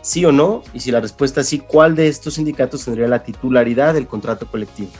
[0.00, 0.62] ¿Sí o no?
[0.72, 4.46] Y si la respuesta es sí, ¿cuál de estos sindicatos tendría la titularidad del contrato
[4.46, 4.90] colectivo?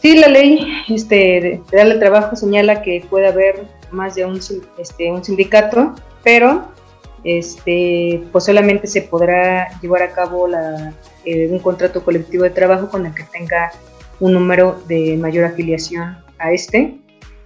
[0.00, 4.40] Sí, la ley este, de trabajo señala que puede haber más de un,
[4.78, 6.68] este, un sindicato, pero
[7.24, 12.88] este, pues solamente se podrá llevar a cabo la, eh, un contrato colectivo de trabajo
[12.88, 13.70] con el que tenga
[14.20, 16.98] un número de mayor afiliación a este.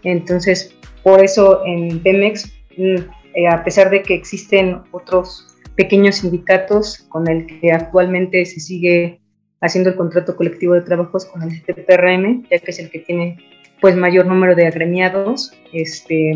[0.02, 2.96] Entonces, por eso en Pemex, mm,
[3.34, 9.20] eh, a pesar de que existen otros pequeños sindicatos con el que actualmente se sigue
[9.60, 13.38] haciendo el contrato colectivo de trabajos con el TPRM, ya que es el que tiene
[13.80, 16.32] pues mayor número de agremiados, este,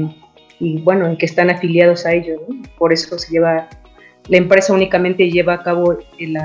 [0.61, 2.41] y bueno, en que están afiliados a ellos,
[2.77, 3.69] por eso se lleva,
[4.29, 6.37] la empresa únicamente lleva a cabo el,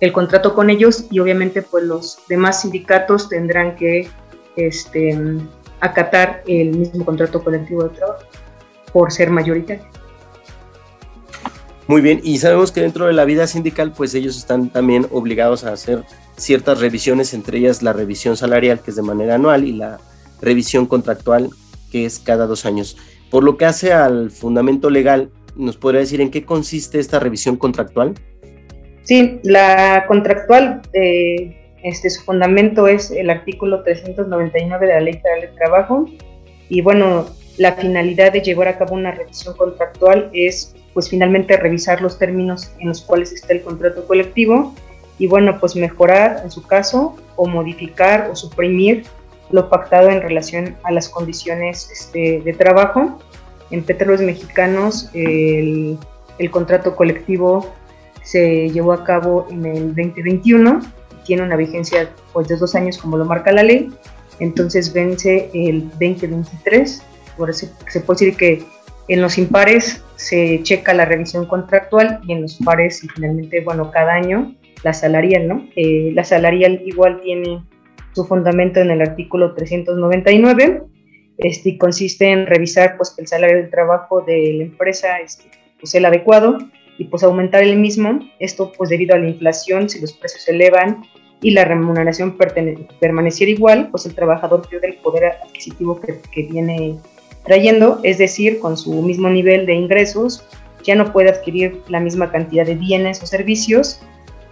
[0.00, 4.08] el, contrato con ellos y obviamente pues los demás sindicatos tendrán que
[4.56, 5.18] este,
[5.80, 8.24] acatar el mismo contrato colectivo de trabajo
[8.92, 9.84] por ser mayoritario.
[11.88, 15.64] Muy bien, y sabemos que dentro de la vida sindical, pues ellos están también obligados
[15.64, 16.04] a hacer
[16.36, 19.98] ciertas revisiones, entre ellas la revisión salarial, que es de manera anual, y la
[20.40, 21.50] revisión contractual,
[21.90, 22.96] que es cada dos años.
[23.32, 27.56] Por lo que hace al fundamento legal, ¿nos podría decir en qué consiste esta revisión
[27.56, 28.12] contractual?
[29.04, 35.40] Sí, la contractual, eh, este, su fundamento es el artículo 399 de la Ley Federal
[35.40, 36.04] de Trabajo,
[36.68, 37.24] y bueno,
[37.56, 42.70] la finalidad de llevar a cabo una revisión contractual es pues finalmente revisar los términos
[42.80, 44.74] en los cuales está el contrato colectivo
[45.18, 49.04] y bueno, pues mejorar en su caso o modificar o suprimir
[49.52, 53.18] lo pactado en relación a las condiciones este, de trabajo.
[53.70, 55.98] En Petróleos Mexicanos el,
[56.38, 57.72] el, contrato colectivo
[58.22, 60.80] se llevó a cabo en el 2021,
[61.24, 63.90] tiene una vigencia pues, de dos años como lo marca la ley,
[64.40, 67.02] entonces vence el 2023,
[67.36, 68.64] por eso se puede decir que
[69.08, 73.90] en los impares se checa la revisión contractual y en los pares y finalmente, bueno,
[73.90, 75.66] cada año la salarial, ¿no?
[75.76, 77.62] Eh, la salarial igual tiene
[78.14, 80.82] su fundamento en el artículo 399
[81.38, 85.94] este, consiste en revisar pues que el salario del trabajo de la empresa este, pues,
[85.94, 86.58] el adecuado
[86.98, 90.52] y pues aumentar el mismo, esto pues debido a la inflación, si los precios se
[90.52, 91.02] elevan
[91.40, 92.36] y la remuneración
[93.00, 96.98] permaneciera igual, pues el trabajador pierde el poder adquisitivo que viene
[97.44, 100.44] trayendo, es decir, con su mismo nivel de ingresos,
[100.84, 104.00] ya no puede adquirir la misma cantidad de bienes o servicios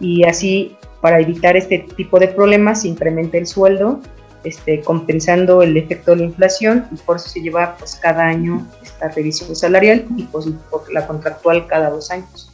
[0.01, 4.01] y así para evitar este tipo de problemas se incrementa el sueldo
[4.45, 8.67] este, compensando el efecto de la inflación y por eso se lleva pues cada año
[8.83, 10.47] esta revisión salarial y pues
[10.91, 12.51] la contractual cada dos años.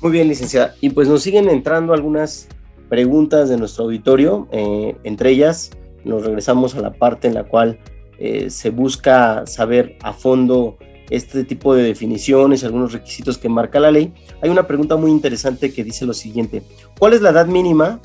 [0.00, 0.74] Muy bien, licenciada.
[0.80, 2.48] Y pues nos siguen entrando algunas
[2.88, 5.70] preguntas de nuestro auditorio, eh, entre ellas
[6.04, 7.78] nos regresamos a la parte en la cual
[8.18, 10.76] eh, se busca saber a fondo
[11.10, 14.12] este tipo de definiciones, algunos requisitos que marca la ley.
[14.40, 16.62] Hay una pregunta muy interesante que dice lo siguiente,
[16.98, 18.00] ¿cuál es la edad mínima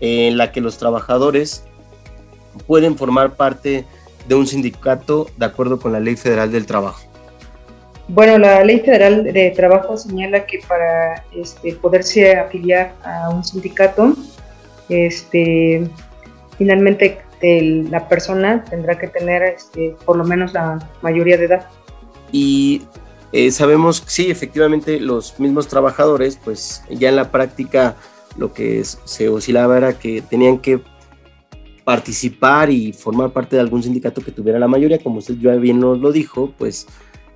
[0.00, 1.64] en la que los trabajadores
[2.66, 3.84] pueden formar parte
[4.26, 7.08] de un sindicato de acuerdo con la Ley Federal del Trabajo?
[8.08, 14.14] Bueno, la Ley Federal de Trabajo señala que para este, poderse afiliar a un sindicato,
[14.88, 15.86] este,
[16.56, 21.68] finalmente la persona tendrá que tener este, por lo menos la mayoría de edad.
[22.32, 22.82] Y
[23.32, 27.96] eh, sabemos, sí, efectivamente, los mismos trabajadores, pues ya en la práctica
[28.36, 30.80] lo que se oscilaba era que tenían que
[31.84, 35.80] participar y formar parte de algún sindicato que tuviera la mayoría, como usted ya bien
[35.80, 36.86] nos lo dijo, pues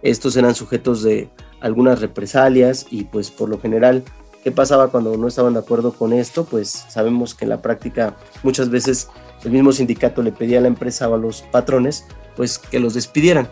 [0.02, 4.02] estos eran sujetos de algunas represalias y pues por lo general,
[4.44, 6.44] ¿qué pasaba cuando no estaban de acuerdo con esto?
[6.44, 9.08] Pues sabemos que en la práctica muchas veces
[9.44, 12.04] el mismo sindicato le pedía a la empresa o a los patrones
[12.36, 13.48] pues que los despidieran.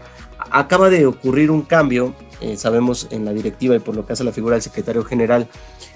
[0.50, 4.24] Acaba de ocurrir un cambio, eh, sabemos en la directiva y por lo que hace
[4.24, 5.48] la figura del secretario general,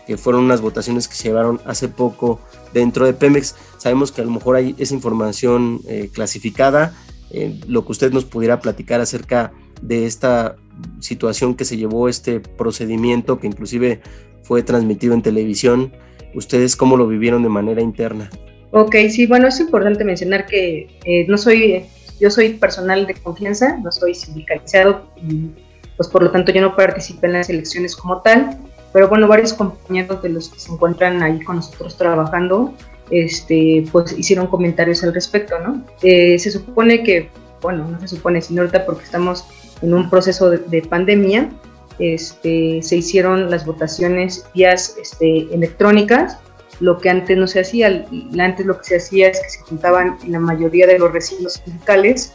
[0.07, 2.41] que fueron unas votaciones que se llevaron hace poco
[2.73, 3.57] dentro de Pemex.
[3.79, 6.95] Sabemos que a lo mejor hay esa información eh, clasificada,
[7.31, 10.57] eh, lo que usted nos pudiera platicar acerca de esta
[11.01, 14.03] situación que se llevó este procedimiento que inclusive
[14.43, 15.93] fue transmitido en televisión.
[16.35, 18.31] ¿Ustedes cómo lo vivieron de manera interna?
[18.71, 21.85] Ok, sí, bueno, es importante mencionar que no soy,
[22.21, 25.51] yo soy personal de confianza, no soy sindicalizado y
[25.97, 28.59] pues por lo tanto yo no participé en las elecciones como tal,
[28.93, 32.75] pero bueno, varios compañeros de los que se encuentran ahí con nosotros trabajando,
[33.11, 35.85] este, pues hicieron comentarios al respecto, ¿no?
[36.03, 39.45] Eh, se supone que, bueno, no se supone, sino ahorita porque estamos
[39.83, 41.51] en un proceso de, pandemia,
[41.99, 46.39] este, se hicieron las votaciones vías este, electrónicas,
[46.85, 48.07] lo que antes no se hacía.
[48.39, 52.33] Antes lo que se hacía es que se juntaban la mayoría de los recintos sindicales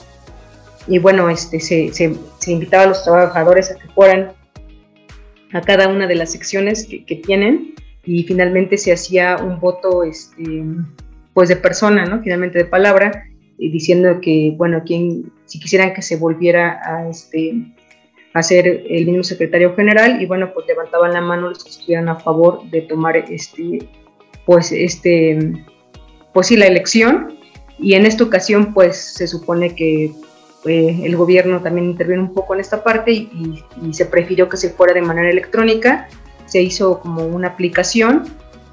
[0.88, 4.32] y bueno, este, se, se, invitaba a los trabajadores a que fueran
[5.54, 10.04] a cada una de las secciones que, que tienen y finalmente se hacía un voto
[10.04, 10.64] este,
[11.34, 12.24] pues de persona, ¿no?
[12.24, 13.24] finalmente de palabra,
[13.58, 17.54] diciendo que, bueno, quien, si quisieran que se volviera a, este,
[18.34, 22.10] a ser el mismo secretario general, y bueno, pues levantaban la mano los que estuvieran
[22.10, 23.88] a favor de tomar, este,
[24.50, 25.64] pues, este,
[26.34, 27.38] pues sí, la elección,
[27.78, 30.06] y en esta ocasión, pues, se supone que
[30.66, 34.58] eh, el gobierno también interviene un poco en esta parte y, y, se prefirió que
[34.58, 36.08] se fuera de manera electrónica,
[36.48, 38.24] se hizo como una aplicación,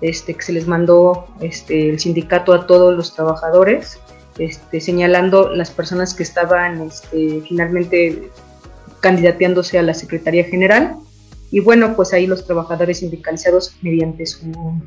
[0.00, 4.00] este, que se les mandó este, el sindicato a todos los trabajadores,
[4.38, 8.30] este, señalando las personas que estaban este, finalmente
[9.00, 10.96] candidateándose a la Secretaría General.
[11.50, 14.80] Y bueno, pues ahí los trabajadores sindicalizados mediante su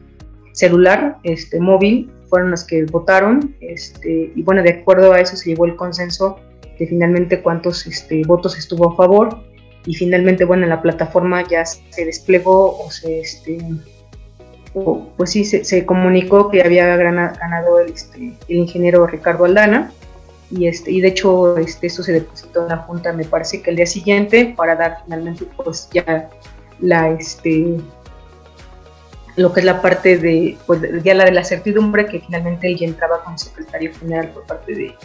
[0.60, 5.50] celular este, móvil fueron los que votaron este, y bueno, de acuerdo a eso se
[5.50, 6.38] llevó el consenso
[6.78, 9.42] de finalmente cuántos este, votos estuvo a favor
[9.86, 13.58] y finalmente, bueno, la plataforma ya se desplegó o se, este,
[15.16, 19.94] pues sí, se, comunicó que había ganado el, este, el ingeniero Ricardo Aldana
[20.52, 23.70] y, este, y de hecho este, esto se depositó en la Junta, me parece que
[23.70, 26.30] el día siguiente, para dar finalmente pues ya
[26.82, 27.78] la, este,
[29.40, 32.78] lo que es la parte de, pues ya la de la certidumbre, que finalmente él
[32.78, 34.96] ya entraba como secretario general por parte de,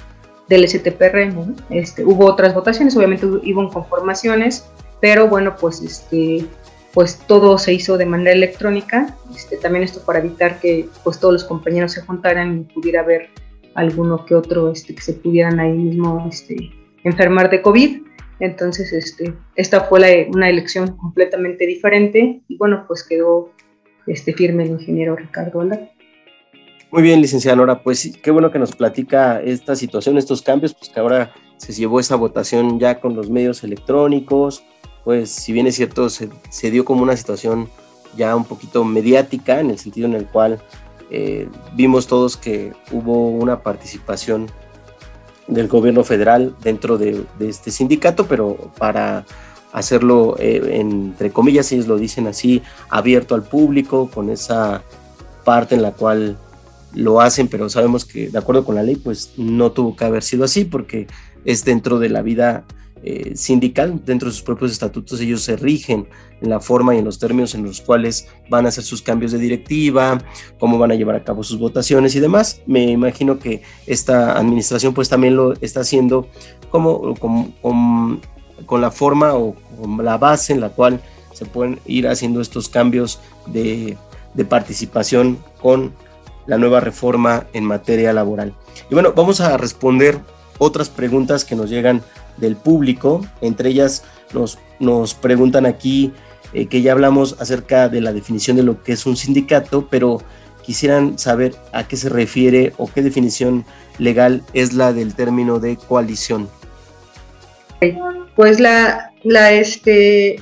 [0.49, 1.55] del STPRM.
[1.71, 4.69] Este, hubo otras votaciones, obviamente hubo conformaciones,
[5.01, 6.45] pero bueno, pues este
[6.93, 11.35] pues todo se hizo de manera electrónica, este, también esto para evitar que pues todos
[11.35, 13.31] los compañeros se juntaran y pudiera haber
[13.75, 16.71] alguno que otro este, que se pudieran ahí mismo este,
[17.03, 18.03] enfermar de COVID.
[18.39, 23.51] Entonces, este, esta fue una elección completamente diferente y bueno, pues quedó
[24.07, 25.91] este, firme el ingeniero Ricardo Alda.
[26.91, 30.91] Muy bien, licenciada Nora, pues qué bueno que nos platica esta situación, estos cambios, pues
[30.91, 34.63] que ahora se llevó esa votación ya con los medios electrónicos,
[35.05, 36.31] pues si bien es cierto, se,
[36.71, 37.69] dio como una situación
[38.17, 40.63] ya un poquito mediática, en el sentido en el cual
[41.11, 44.47] eh, vimos todos que hubo una participación
[45.47, 49.27] del gobierno federal dentro de, este sindicato, pero para
[49.75, 54.83] hacerlo, eh, entre comillas, ellos lo dicen así, abierto al público, con esa
[55.45, 56.39] parte en la cual
[56.95, 60.23] lo hacen, pero sabemos que de acuerdo con la ley, pues no tuvo que haber
[60.23, 61.09] sido así, porque
[61.45, 62.65] es dentro de la vida
[63.03, 66.07] eh, sindical, dentro de sus propios estatutos, ellos se rigen
[66.41, 69.33] en la forma y en los términos en los cuales van a hacer sus cambios
[69.33, 70.23] de directiva,
[70.61, 72.63] cómo van a llevar a cabo sus votaciones y demás.
[72.67, 76.29] Me imagino que esta administración pues también lo está haciendo
[76.71, 77.15] como,
[78.67, 81.01] con la forma o con la base en la cual
[81.33, 83.97] se pueden ir haciendo estos cambios de,
[84.49, 85.93] participación con
[86.47, 88.55] la nueva reforma en materia laboral.
[88.91, 90.21] Y bueno, vamos a responder
[90.59, 92.03] otras preguntas que nos llegan
[92.37, 93.25] del público.
[93.41, 96.13] Entre ellas nos, nos preguntan aquí
[96.53, 100.21] eh, que ya hablamos acerca de la definición de lo que es un sindicato, pero
[100.65, 103.65] quisieran saber a qué se refiere o qué definición
[103.99, 106.49] legal es la del término de coalición.
[108.37, 110.37] Pues la, la este,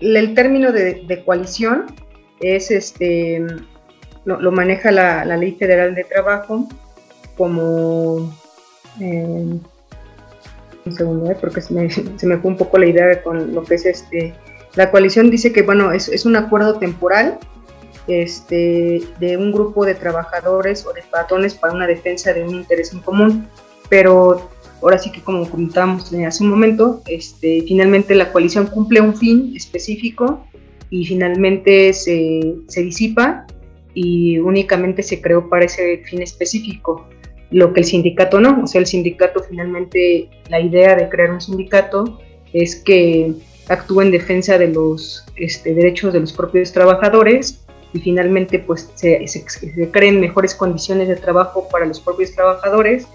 [0.00, 1.86] el término de, coalición
[2.40, 3.44] es este,
[4.24, 6.68] lo, maneja la, Ley Federal de Trabajo
[7.36, 8.32] como
[9.00, 9.58] eh,
[10.84, 11.36] un segundo, ¿eh?
[11.40, 14.34] porque se me, fue un poco la idea con lo que es este.
[14.74, 17.38] La coalición dice que, bueno, es, un acuerdo temporal
[18.06, 22.92] este, de un grupo de trabajadores o de patrones para una defensa de un interés
[22.92, 23.48] en común,
[23.88, 24.50] pero
[24.82, 29.52] ahora sí que como comentamos hace un momento, este, finalmente la coalición cumple un fin
[29.56, 30.44] específico
[30.90, 33.46] y finalmente se, se disipa
[33.94, 37.08] y únicamente se creó para ese fin específico
[37.50, 38.62] lo que el sindicato no.
[38.62, 42.20] O sea, el sindicato finalmente, la idea de crear un sindicato
[42.52, 43.32] es que
[43.68, 49.26] actúe en defensa de los este, derechos de los propios trabajadores y finalmente pues se,
[49.26, 53.06] se, creen mejores condiciones de trabajo para los propios trabajadores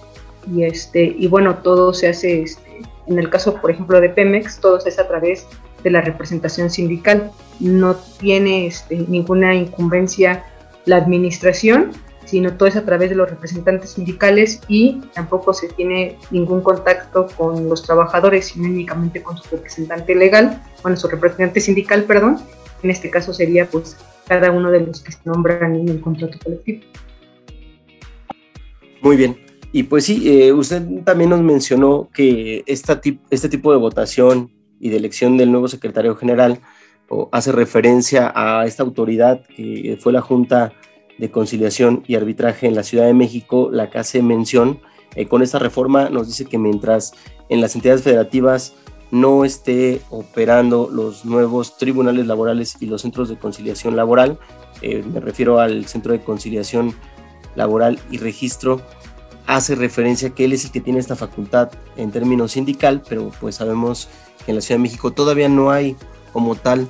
[0.47, 4.59] y este y bueno todo se hace este, en el caso por ejemplo de Pemex
[4.59, 5.47] todo se hace a través
[5.83, 10.43] de la representación sindical no tiene este, ninguna incumbencia
[10.85, 11.91] la administración
[12.25, 17.27] sino todo es a través de los representantes sindicales y tampoco se tiene ningún contacto
[17.35, 22.39] con los trabajadores, sino únicamente con su representante legal, bueno, su representante sindical, perdón.
[22.83, 26.37] En este caso sería pues cada uno de los que se nombran en el contrato
[26.41, 26.83] colectivo.
[29.01, 29.50] Muy bien.
[29.71, 32.99] Y pues sí, eh, usted también nos mencionó que esta
[33.29, 36.59] este tipo de votación y de elección del nuevo secretario general
[37.31, 40.73] hace referencia a esta autoridad que fue la Junta
[41.17, 44.79] de Conciliación y Arbitraje en la Ciudad de México, la que hace mención,
[45.15, 47.13] eh, con esta reforma nos dice que mientras
[47.49, 48.73] en las entidades federativas
[49.11, 54.39] no esté operando los nuevos tribunales laborales y los centros de conciliación laboral,
[54.81, 56.95] eh, me refiero al Centro de Conciliación
[57.55, 58.81] Laboral y Registro,
[59.45, 63.55] hace referencia que él es el que tiene esta facultad en términos sindical, pero pues
[63.55, 64.09] sabemos
[64.45, 65.95] que en la Ciudad de México todavía no hay
[66.33, 66.87] como tal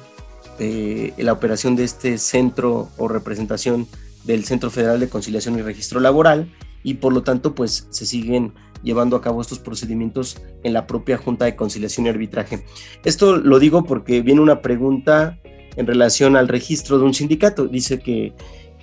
[0.60, 3.88] eh, la operación de este centro o representación
[4.26, 6.52] del Centro Federal de Conciliación y Registro Laboral
[6.84, 11.18] y por lo tanto pues se siguen llevando a cabo estos procedimientos en la propia
[11.18, 12.66] Junta de Conciliación y Arbitraje.
[13.04, 15.40] Esto lo digo porque viene una pregunta
[15.76, 17.68] en relación al registro de un sindicato.
[17.68, 18.34] Dice que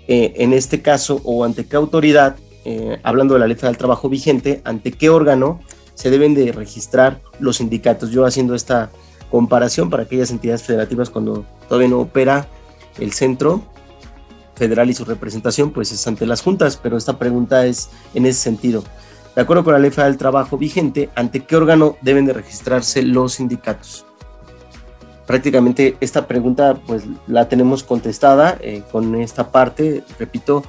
[0.06, 2.36] eh, en este caso o ante qué autoridad,
[2.70, 5.58] eh, hablando de la letra del trabajo vigente, ante qué órgano
[5.94, 8.10] se deben de registrar los sindicatos.
[8.10, 8.90] Yo haciendo esta
[9.30, 12.46] comparación para aquellas entidades federativas cuando todavía no opera
[12.98, 13.62] el centro,
[14.54, 18.38] federal y su representación pues es ante las juntas, pero esta pregunta es en ese
[18.38, 18.84] sentido.
[19.34, 23.00] De acuerdo con la ley federal del trabajo vigente, ¿ante qué órgano deben de registrarse
[23.00, 24.04] los sindicatos?
[25.26, 30.64] Prácticamente esta pregunta pues la tenemos contestada eh, con esta parte, repito,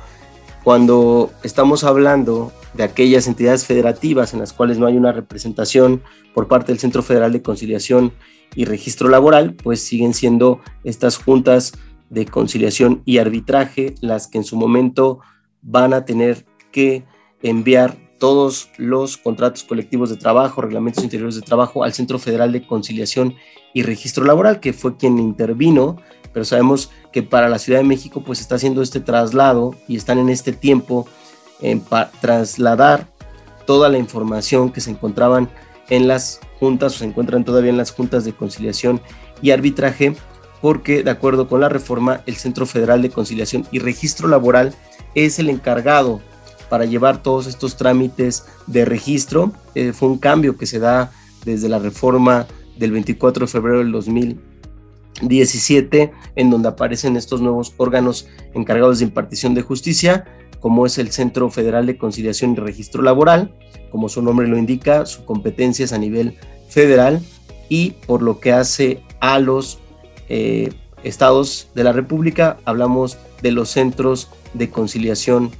[0.63, 6.01] cuando estamos hablando de aquellas entidades federativas en las cuales no hay una representación
[6.33, 8.13] por parte del Centro Federal de Conciliación
[8.55, 11.73] y Registro Laboral, pues siguen siendo estas juntas
[12.09, 15.19] de conciliación y arbitraje las que en su momento
[15.61, 17.03] van a tener que
[17.41, 22.65] enviar todos los contratos colectivos de trabajo, reglamentos interiores de trabajo al Centro Federal de
[22.65, 23.35] Conciliación
[23.73, 25.97] y Registro Laboral, que fue quien intervino,
[26.33, 30.19] pero sabemos que para la Ciudad de México pues está haciendo este traslado y están
[30.19, 31.07] en este tiempo
[31.61, 31.83] en
[32.21, 33.07] trasladar
[33.65, 35.49] toda la información que se encontraban
[35.89, 39.01] en las juntas o se encuentran todavía en las juntas de conciliación
[39.41, 40.15] y arbitraje
[40.61, 44.75] porque de acuerdo con la reforma, el Centro Federal de Conciliación y Registro Laboral
[45.15, 46.21] es el encargado
[46.69, 49.51] para llevar todos estos trámites de registro.
[49.75, 51.11] Eh, fue un cambio que se da
[51.45, 52.47] desde la reforma
[52.77, 59.53] del 24 de febrero del 2017, en donde aparecen estos nuevos órganos encargados de impartición
[59.53, 60.25] de justicia,
[60.59, 63.55] como es el Centro Federal de Conciliación y Registro Laboral.
[63.91, 66.37] Como su nombre lo indica, su competencia es a nivel
[66.69, 67.21] federal
[67.69, 69.79] y por lo que hace a los
[70.27, 70.71] eh,
[71.03, 75.51] estados de la República, hablamos de los centros de conciliación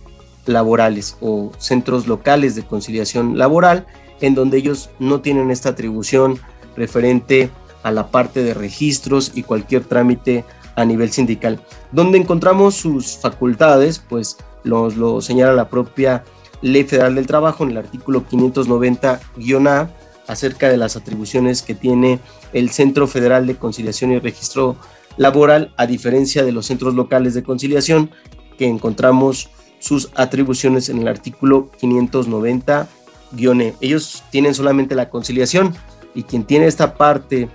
[0.49, 3.85] laborales o centros locales de conciliación laboral,
[4.21, 6.39] en donde ellos no tienen esta atribución
[6.75, 7.49] referente
[7.83, 10.43] a la parte de registros y cualquier trámite
[10.75, 11.61] a nivel sindical.
[11.91, 16.23] Donde encontramos sus facultades, pues los, lo señala la propia
[16.61, 19.89] Ley Federal del Trabajo en el artículo 590-A
[20.27, 22.19] acerca de las atribuciones que tiene
[22.53, 24.75] el Centro Federal de Conciliación y Registro
[25.17, 28.11] Laboral, a diferencia de los centros locales de conciliación,
[28.57, 29.49] que encontramos
[29.79, 33.75] sus atribuciones en el artículo 590-E.
[33.81, 35.73] Ellos tienen solamente la conciliación
[36.13, 37.49] y quien tiene esta parte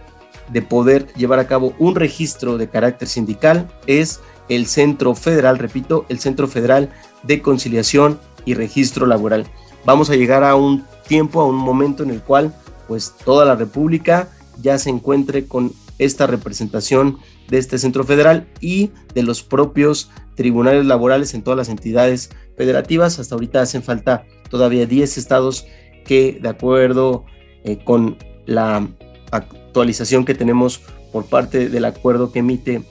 [0.50, 6.04] de poder llevar a cabo un registro de carácter sindical es el Centro Federal, repito,
[6.08, 6.90] el Centro Federal
[7.22, 9.46] de Conciliación y Registro Laboral.
[9.84, 12.54] Vamos a llegar a un tiempo, a un momento en el cual
[12.86, 14.28] pues toda la República
[14.60, 17.18] ya se encuentre con esta representación
[17.48, 23.18] de este centro federal y de los propios tribunales laborales en todas las entidades federativas.
[23.18, 25.66] Hasta ahorita hacen falta todavía 10 estados
[26.04, 27.24] que de acuerdo
[27.64, 28.86] eh, con la
[29.30, 30.80] actualización que tenemos
[31.12, 32.82] por parte del acuerdo que emite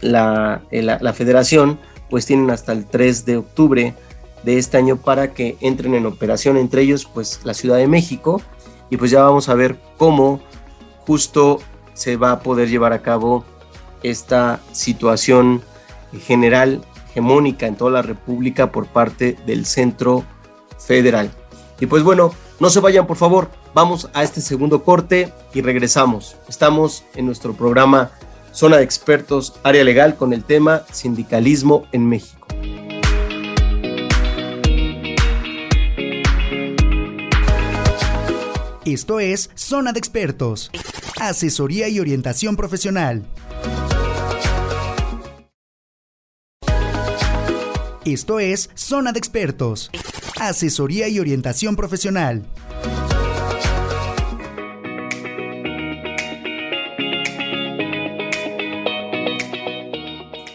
[0.00, 3.94] la, eh, la, la, federación, pues tienen hasta el 3 de octubre
[4.42, 8.40] de este año para que entren en operación, entre ellos pues la Ciudad de México,
[8.90, 10.40] y pues ya vamos a ver cómo
[11.06, 11.60] justo
[11.94, 13.44] se va a poder llevar a cabo
[14.02, 15.62] esta situación
[16.26, 20.24] general hegemónica en toda la República por parte del Centro
[20.78, 21.30] Federal.
[21.78, 26.36] Y pues bueno, no se vayan por favor, vamos a este segundo corte y regresamos.
[26.48, 28.10] Estamos en nuestro programa
[28.52, 32.46] Zona de Expertos, Área Legal, con el tema Sindicalismo en México.
[38.84, 40.70] Esto es Zona de Expertos,
[41.20, 43.24] asesoría y orientación profesional.
[48.06, 49.90] Esto es Zona de Expertos,
[50.40, 52.46] asesoría y orientación profesional.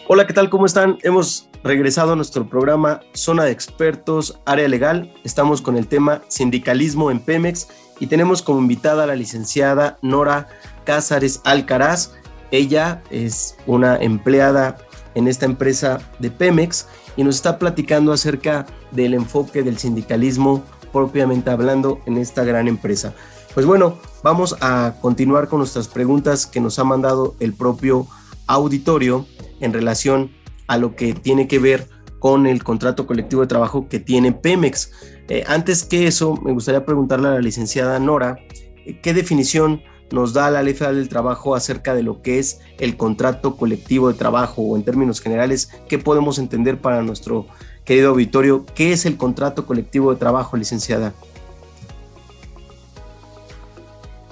[0.08, 0.50] Hola, ¿qué tal?
[0.50, 0.98] ¿Cómo están?
[1.04, 5.14] Hemos regresado a nuestro programa Zona de Expertos, Área Legal.
[5.22, 7.68] Estamos con el tema Sindicalismo en Pemex
[8.00, 10.48] y tenemos como invitada a la licenciada Nora
[10.82, 12.10] Cázares Alcaraz.
[12.50, 14.78] Ella es una empleada
[15.14, 20.62] en esta empresa de Pemex y nos está platicando acerca del enfoque del sindicalismo
[20.92, 23.14] propiamente hablando en esta gran empresa.
[23.54, 28.06] Pues bueno, vamos a continuar con nuestras preguntas que nos ha mandado el propio
[28.46, 29.26] auditorio
[29.60, 30.30] en relación
[30.66, 31.88] a lo que tiene que ver
[32.18, 34.90] con el contrato colectivo de trabajo que tiene Pemex.
[35.28, 38.38] Eh, antes que eso, me gustaría preguntarle a la licenciada Nora,
[38.84, 39.80] eh, ¿qué definición
[40.10, 44.08] nos da la Ley Federal del Trabajo acerca de lo que es el contrato colectivo
[44.08, 47.46] de trabajo o en términos generales, qué podemos entender para nuestro
[47.84, 48.64] querido auditorio?
[48.74, 51.14] ¿Qué es el contrato colectivo de trabajo, licenciada?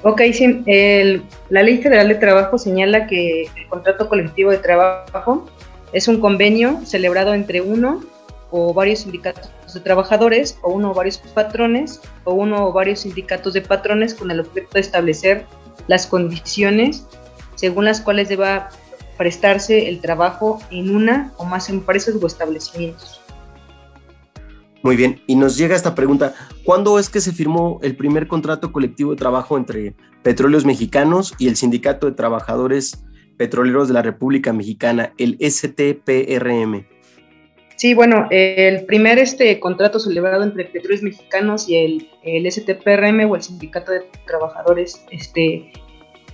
[0.03, 0.63] Ok, sí,
[1.49, 5.47] la Ley Federal de Trabajo señala que el contrato colectivo de trabajo
[5.95, 8.03] es un convenio celebrado entre uno
[8.51, 13.55] o varios sindicatos de trabajadores o uno o varios patrones o uno o varios sindicatos
[13.55, 15.47] de patrones con el objeto de establecer
[15.87, 17.07] las condiciones
[17.55, 18.69] según las cuales deba
[19.17, 23.21] prestarse el trabajo en una o más empresas o establecimientos.
[24.83, 28.71] Muy bien, y nos llega esta pregunta, ¿cuándo es que se firmó el primer contrato
[28.71, 33.03] colectivo de trabajo entre Petróleos Mexicanos y el Sindicato de Trabajadores
[33.37, 36.87] Petroleros de la República Mexicana, el STPRM.
[37.85, 43.37] Sí, bueno, el primer este contrato celebrado entre Petróleos Mexicanos y el, el, STPRM o
[43.37, 45.71] el Sindicato de Trabajadores este,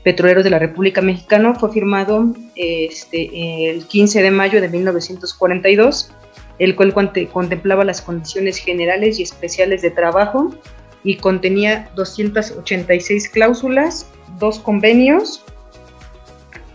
[0.05, 6.13] Petroleros de la República Mexicana fue firmado este, el 15 de mayo de 1942,
[6.61, 10.55] el cual contemplaba las condiciones generales y especiales de trabajo
[11.03, 15.45] y contenía 286 cláusulas, dos convenios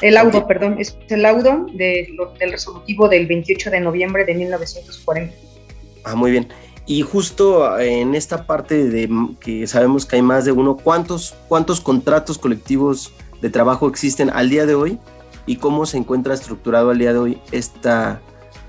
[0.00, 5.34] El laudo, perdón, es el laudo de, del resolutivo del 28 de noviembre de 1940.
[6.04, 6.48] Ah, muy bien.
[6.86, 9.08] Y justo en esta parte de
[9.40, 14.50] que sabemos que hay más de uno, ¿cuántos, cuántos contratos colectivos de trabajo existen al
[14.50, 14.98] día de hoy
[15.46, 18.20] y cómo se encuentra estructurado al día de hoy esta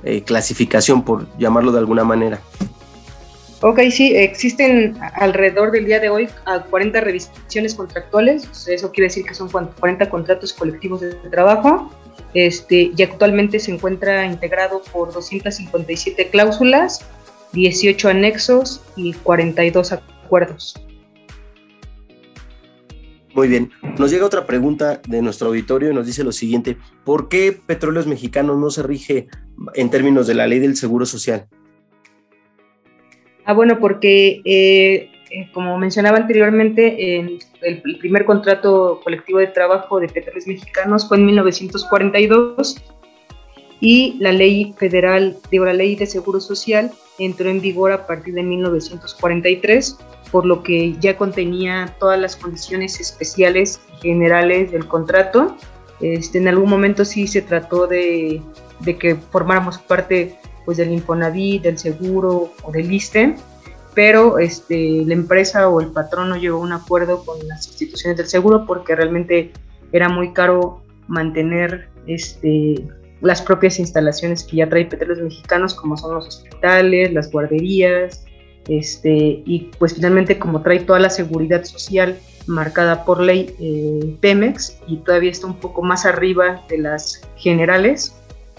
[0.04, 2.40] eh, clasificación, por llamarlo de alguna manera?
[3.62, 9.26] Ok, sí, existen alrededor del día de hoy a 40 revisiones contractuales, eso quiere decir
[9.26, 11.90] que son 40 contratos colectivos de trabajo,
[12.34, 17.00] este, y actualmente se encuentra integrado por 257 cláusulas,
[17.54, 20.76] 18 anexos y 42 acuerdos.
[23.36, 23.70] Muy bien.
[24.00, 26.78] Nos llega otra pregunta de nuestro auditorio y nos dice lo siguiente.
[27.04, 29.28] ¿Por qué Petróleos Mexicanos no se rige
[29.74, 31.46] en términos de la ley del Seguro Social?
[33.44, 40.00] Ah, bueno, porque eh, eh, como mencionaba anteriormente, el, el, primer contrato colectivo de trabajo
[40.00, 42.82] de Petróleos Mexicanos fue en 1942
[43.82, 48.34] y la ley federal, digo, la ley de Seguro Social entró en vigor a partir
[48.34, 49.98] de 1943
[50.36, 55.56] por lo que ya contenía todas las condiciones especiales generales del contrato.
[56.02, 58.42] Este, en algún momento sí se trató de,
[58.82, 63.38] de que formáramos parte pues, del Infonavit, del seguro o del ISTE,
[63.94, 68.18] pero este, la empresa o el patrón no llegó a un acuerdo con las instituciones
[68.18, 69.54] del seguro porque realmente
[69.94, 72.86] era muy caro mantener este,
[73.22, 78.26] las propias instalaciones que ya trae Petróleos Mexicanos, como son los hospitales, las guarderías,
[78.68, 84.78] este, y pues finalmente como trae toda la seguridad social marcada por ley eh, Pemex
[84.88, 88.16] y todavía está un poco más arriba de las generales,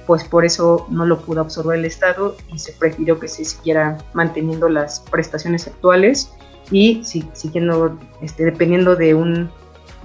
[0.07, 3.99] pues por eso no lo pudo absorber el Estado y se prefirió que se siguiera
[4.15, 6.31] manteniendo las prestaciones actuales
[6.71, 9.51] y siguiendo, este, dependiendo de un,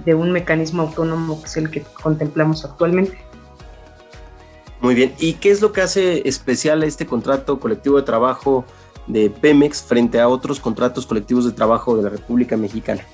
[0.04, 3.18] de un mecanismo autónomo que es el que contemplamos actualmente.
[4.80, 8.64] Muy bien, ¿y qué es lo que hace especial a este contrato colectivo de trabajo
[9.06, 13.04] de Pemex frente a otros contratos colectivos de trabajo de la República Mexicana.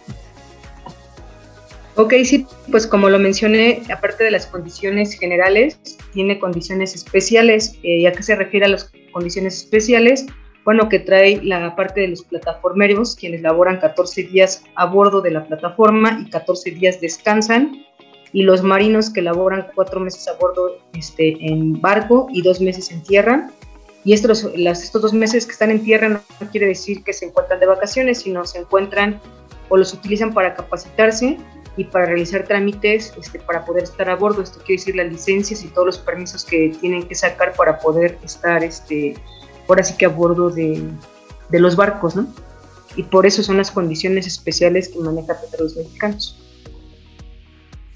[1.97, 5.81] Ok, sí, pues como lo mencioné, aparte de las condiciones generales,
[6.13, 7.77] tiene condiciones especiales.
[7.83, 10.27] ¿Y a qué se refiere a las condiciones especiales?
[10.65, 15.33] Bueno, que trae la parte de los plataformeros, quienes laboran 14 días a bordo de
[15.33, 17.85] la plataforma y 14 días descansan,
[18.33, 22.93] y los marinos que laboran cuatro meses a bordo este, en barco y dos meses
[22.93, 23.51] en tierra,
[24.09, 27.61] y estos, estos dos meses que están en tierra no, quiere decir que se encuentran
[27.61, 29.21] de vacaciones, sino se encuentran
[29.69, 31.37] o los utilizan para capacitarse
[31.77, 34.41] y para realizar trámites este, para poder estar a bordo.
[34.41, 38.17] Esto quiere decir las licencias y todos los permisos que tienen que sacar para poder
[38.25, 39.15] estar este,
[39.69, 40.83] ahora sí que a bordo de,
[41.51, 42.29] de los barcos, ¿no?
[42.97, 46.35] Y por eso son las condiciones especiales que maneja Petróleos Mexicanos.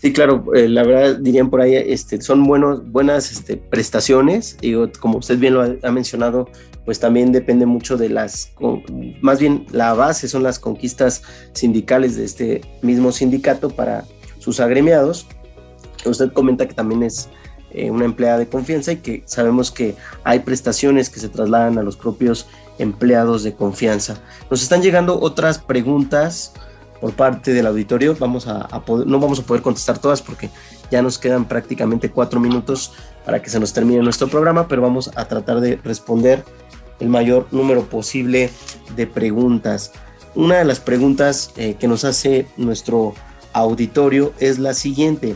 [0.02, 4.74] Sí, claro, eh, la verdad dirían por ahí, este, son buenos, buenas este, prestaciones, y
[4.98, 6.48] como usted bien lo ha, mencionado,
[6.84, 8.52] pues también depende mucho de las,
[9.20, 11.22] más bien la base son las conquistas
[11.52, 14.04] sindicales de este mismo sindicato para
[14.40, 15.28] sus agremiados.
[16.04, 17.28] Usted comenta que también es
[17.70, 19.94] eh, una empleada de confianza y que sabemos que
[20.24, 22.48] hay prestaciones que se trasladan a los propios
[22.80, 24.20] empleados de confianza.
[24.50, 26.54] Nos están llegando otras preguntas
[27.02, 28.16] por parte del auditorio.
[28.16, 28.68] Vamos a,
[29.04, 30.50] no vamos a poder contestar todas porque
[30.88, 32.92] ya nos quedan prácticamente cuatro minutos
[33.26, 36.44] para que se nos termine nuestro programa, pero vamos a tratar de responder
[37.00, 38.50] el mayor número posible
[38.94, 39.90] de preguntas.
[40.36, 43.14] Una de las preguntas eh, que nos hace nuestro
[43.52, 45.34] auditorio es la siguiente.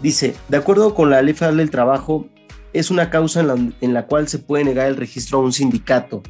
[0.00, 2.26] Dice, de acuerdo con la Ley Federal del Trabajo,
[2.74, 5.54] es una causa en la, en la cual se puede negar el registro a un
[5.54, 6.22] sindicato.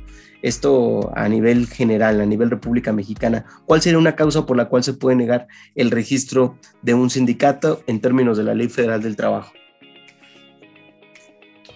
[0.42, 4.82] Esto a nivel general, a nivel República Mexicana, ¿cuál sería una causa por la cual
[4.82, 9.16] se puede negar el registro de un sindicato en términos de la Ley Federal del
[9.16, 9.52] Trabajo?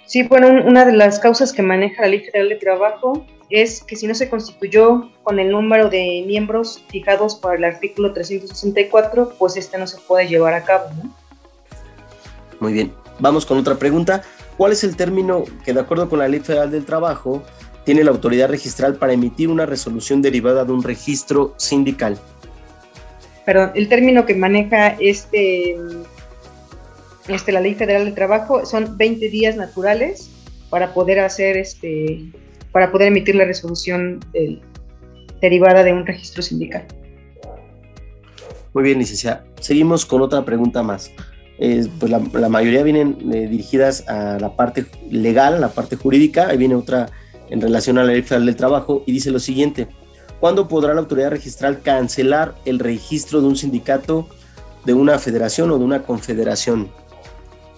[0.07, 3.97] Sí, bueno, una de las causas que maneja la Ley Federal del Trabajo es que
[3.97, 9.57] si no se constituyó con el número de miembros fijados por el artículo 364, pues
[9.57, 11.15] este no se puede llevar a cabo, ¿no?
[12.61, 14.23] Muy bien, vamos con otra pregunta.
[14.57, 17.43] ¿Cuál es el término que de acuerdo con la Ley Federal del Trabajo
[17.85, 22.19] tiene la autoridad registral para emitir una resolución derivada de un registro sindical.
[23.45, 25.77] Perdón, el término que maneja este,
[27.29, 30.31] este, la Ley Federal del Trabajo son 20 días naturales
[30.71, 32.21] para poder hacer este,
[32.73, 34.21] para poder emitir la resolución
[35.41, 36.87] derivada de un registro sindical.
[38.73, 39.45] Muy bien, licenciada.
[39.61, 41.13] Seguimos con otra pregunta más.
[41.57, 46.49] pues la, mayoría vienen eh, dirigidas a la parte legal, a la parte jurídica.
[46.49, 47.09] Ahí viene otra
[47.55, 49.87] en relación a la ley federal del trabajo y dice lo siguiente,
[50.41, 54.29] ¿cuándo podrá la autoridad registral cancelar el registro de un sindicato,
[54.85, 56.91] de una federación o de una confederación?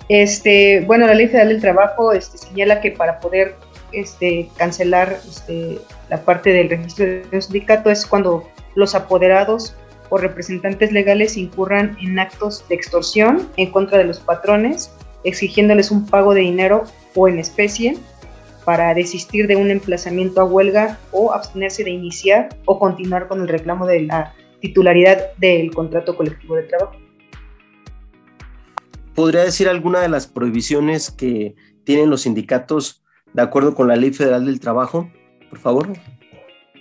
[0.09, 3.55] Este, bueno, la ley federal del trabajo este, señala que para poder
[3.93, 9.74] este, cancelar este, la parte del registro de un sindicato es cuando los apoderados
[10.09, 14.91] o representantes legales incurran en actos de extorsión en contra de los patrones,
[15.24, 17.99] exigiéndoles un pago de dinero o en especie
[18.67, 23.47] para desistir de un emplazamiento a huelga o abstenerse de iniciar o continuar con el
[23.47, 26.97] reclamo de la titularidad del contrato colectivo de trabajo.
[29.14, 31.55] ¿Podría decir alguna de las prohibiciones que
[31.85, 35.09] tienen los sindicatos de acuerdo con la Ley Federal del Trabajo,
[35.49, 35.93] por favor?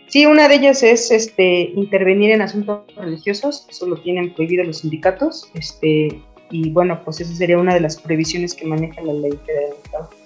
[0.07, 4.79] Sí, una de ellas es este, intervenir en asuntos religiosos, eso lo tienen prohibido los
[4.79, 6.19] sindicatos, este,
[6.49, 9.91] y bueno, pues esa sería una de las previsiones que maneja la ley federal del
[9.91, 10.24] trabajo.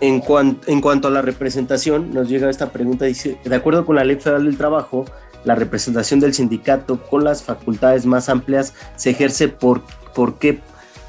[0.00, 0.22] En,
[0.66, 4.16] en cuanto a la representación, nos llega esta pregunta, dice, de acuerdo con la ley
[4.16, 5.06] federal del trabajo,
[5.44, 9.82] la representación del sindicato con las facultades más amplias se ejerce por,
[10.14, 10.58] por qué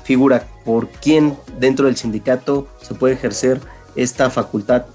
[0.04, 3.60] figura, por quién dentro del sindicato se puede ejercer
[3.96, 4.86] esta facultad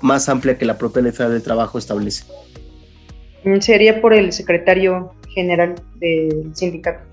[0.00, 2.24] más amplia que la propia ley federal del trabajo establece.
[3.44, 7.04] Mm, sería por el secretario general del sindicato.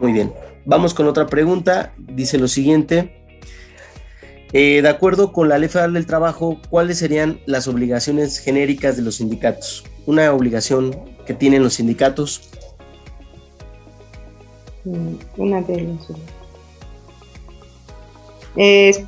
[0.00, 0.32] Muy bien.
[0.64, 1.92] Vamos con otra pregunta.
[1.96, 3.17] Dice lo siguiente.
[4.52, 9.02] Eh, de acuerdo con la Ley Federal del Trabajo, ¿cuáles serían las obligaciones genéricas de
[9.02, 9.84] los sindicatos?
[10.06, 10.96] Una obligación
[11.26, 12.48] que tienen los sindicatos.
[14.84, 16.08] Mm, una de las
[18.56, 19.02] es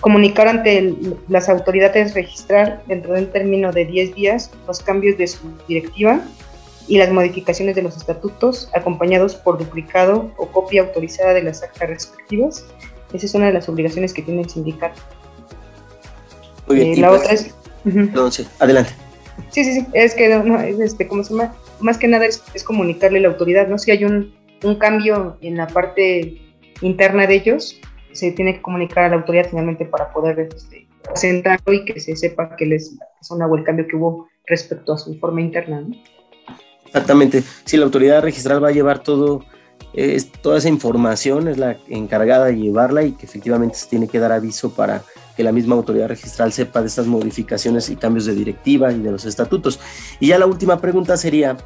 [0.00, 0.94] comunicar ante
[1.28, 6.20] las autoridades registrar dentro de un término de 10 días los cambios de su directiva
[6.88, 11.88] y las modificaciones de los estatutos, acompañados por duplicado o copia autorizada de las actas
[11.88, 12.64] respectivas.
[13.16, 15.00] Esa es una de las obligaciones que tiene el sindicato.
[16.66, 16.92] Muy bien.
[16.94, 17.54] Eh, la otra es...
[17.84, 18.90] Entonces, adelante.
[19.50, 21.54] Sí, sí, sí, es que, no, es este, ¿cómo se llama?
[21.80, 23.78] Más que nada es, comunicarle a la autoridad, ¿no?
[23.78, 26.40] Si hay un, un cambio en la parte
[26.80, 27.80] interna de ellos,
[28.12, 32.16] se tiene que comunicar a la autoridad finalmente para poder este, presentarlo y que se
[32.16, 35.82] sepa que les son o el cambio que hubo respecto a su forma interna.
[35.82, 35.94] ¿no?
[36.86, 37.42] Exactamente.
[37.64, 39.44] Si la autoridad registral va a llevar todo,
[39.92, 44.18] es, toda esa información, es la encargada de llevarla y que efectivamente se tiene que
[44.18, 45.02] dar aviso para
[45.36, 49.10] que la misma autoridad registral sepa de estas modificaciones y cambios de directiva y de
[49.10, 49.80] los estatutos.
[50.20, 51.56] Y ya la última pregunta sería,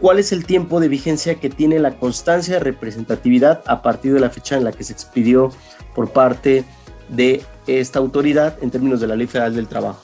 [0.00, 4.20] ¿cuál es el tiempo de vigencia que tiene la constancia de representatividad a partir de
[4.20, 5.52] la fecha en la que se expidió
[5.94, 6.64] por parte
[7.08, 10.02] de esta autoridad en términos de la Ley Federal del Trabajo?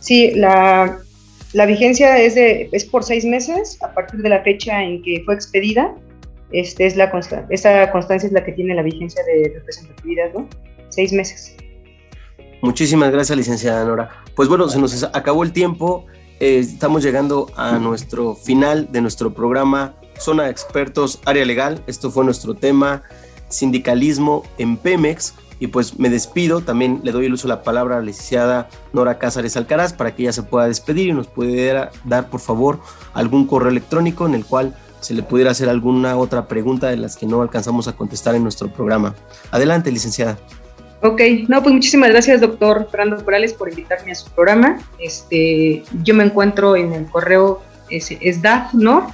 [0.00, 0.98] Sí, la,
[1.52, 5.22] la vigencia es, de, es por seis meses a partir de la fecha en que
[5.24, 5.94] fue expedida.
[6.52, 7.10] Este es la
[7.50, 10.48] esa constancia es la que tiene la vigencia de representatividad, ¿no?
[10.90, 11.56] Seis meses.
[12.60, 14.10] Muchísimas gracias, licenciada Nora.
[14.36, 16.06] Pues bueno, se nos acabó el tiempo.
[16.38, 21.82] Eh, estamos llegando a nuestro final de nuestro programa Zona de Expertos Área Legal.
[21.86, 23.02] Esto fue nuestro tema
[23.48, 25.34] sindicalismo en Pemex.
[25.58, 28.68] Y pues me despido, también le doy el uso de la palabra a la licenciada
[28.92, 32.80] Nora Cázares Alcaraz para que ella se pueda despedir y nos pudiera dar por favor
[33.14, 37.16] algún correo electrónico en el cual se le pudiera hacer alguna otra pregunta de las
[37.16, 39.14] que no alcanzamos a contestar en nuestro programa.
[39.50, 40.38] Adelante, licenciada.
[41.02, 44.78] Ok, no, pues muchísimas gracias, doctor Fernando Morales, por invitarme a su programa.
[44.98, 49.12] Este, yo me encuentro en el correo es, es DAF, ¿no?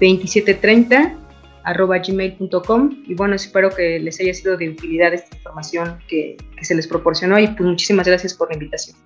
[0.00, 1.14] 2730
[1.66, 6.74] arroba gmail.com y bueno, espero que les haya sido de utilidad esta información que, se
[6.74, 8.96] les proporcionó y pues muchísimas gracias por la invitación.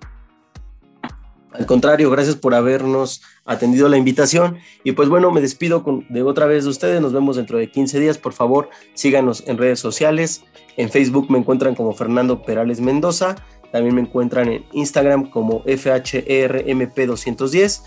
[1.53, 4.59] Al contrario, gracias por habernos atendido la invitación.
[4.83, 7.01] Y pues bueno, me despido de otra vez de ustedes.
[7.01, 8.17] Nos vemos dentro de 15 días.
[8.17, 10.43] Por favor, síganos en redes sociales.
[10.77, 13.35] En Facebook me encuentran como Fernando Perales Mendoza.
[13.71, 17.81] También me encuentran en Instagram como FHRMP210.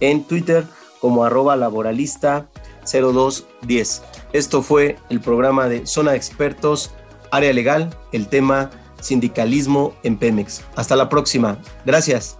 [0.00, 0.64] En Twitter
[1.00, 2.48] como arroba laboralista
[2.90, 4.02] 0210.
[4.32, 6.92] Esto fue el programa de Zona de Expertos,
[7.30, 10.62] Área Legal, el tema sindicalismo en Pemex.
[10.76, 11.58] Hasta la próxima.
[11.84, 12.39] Gracias.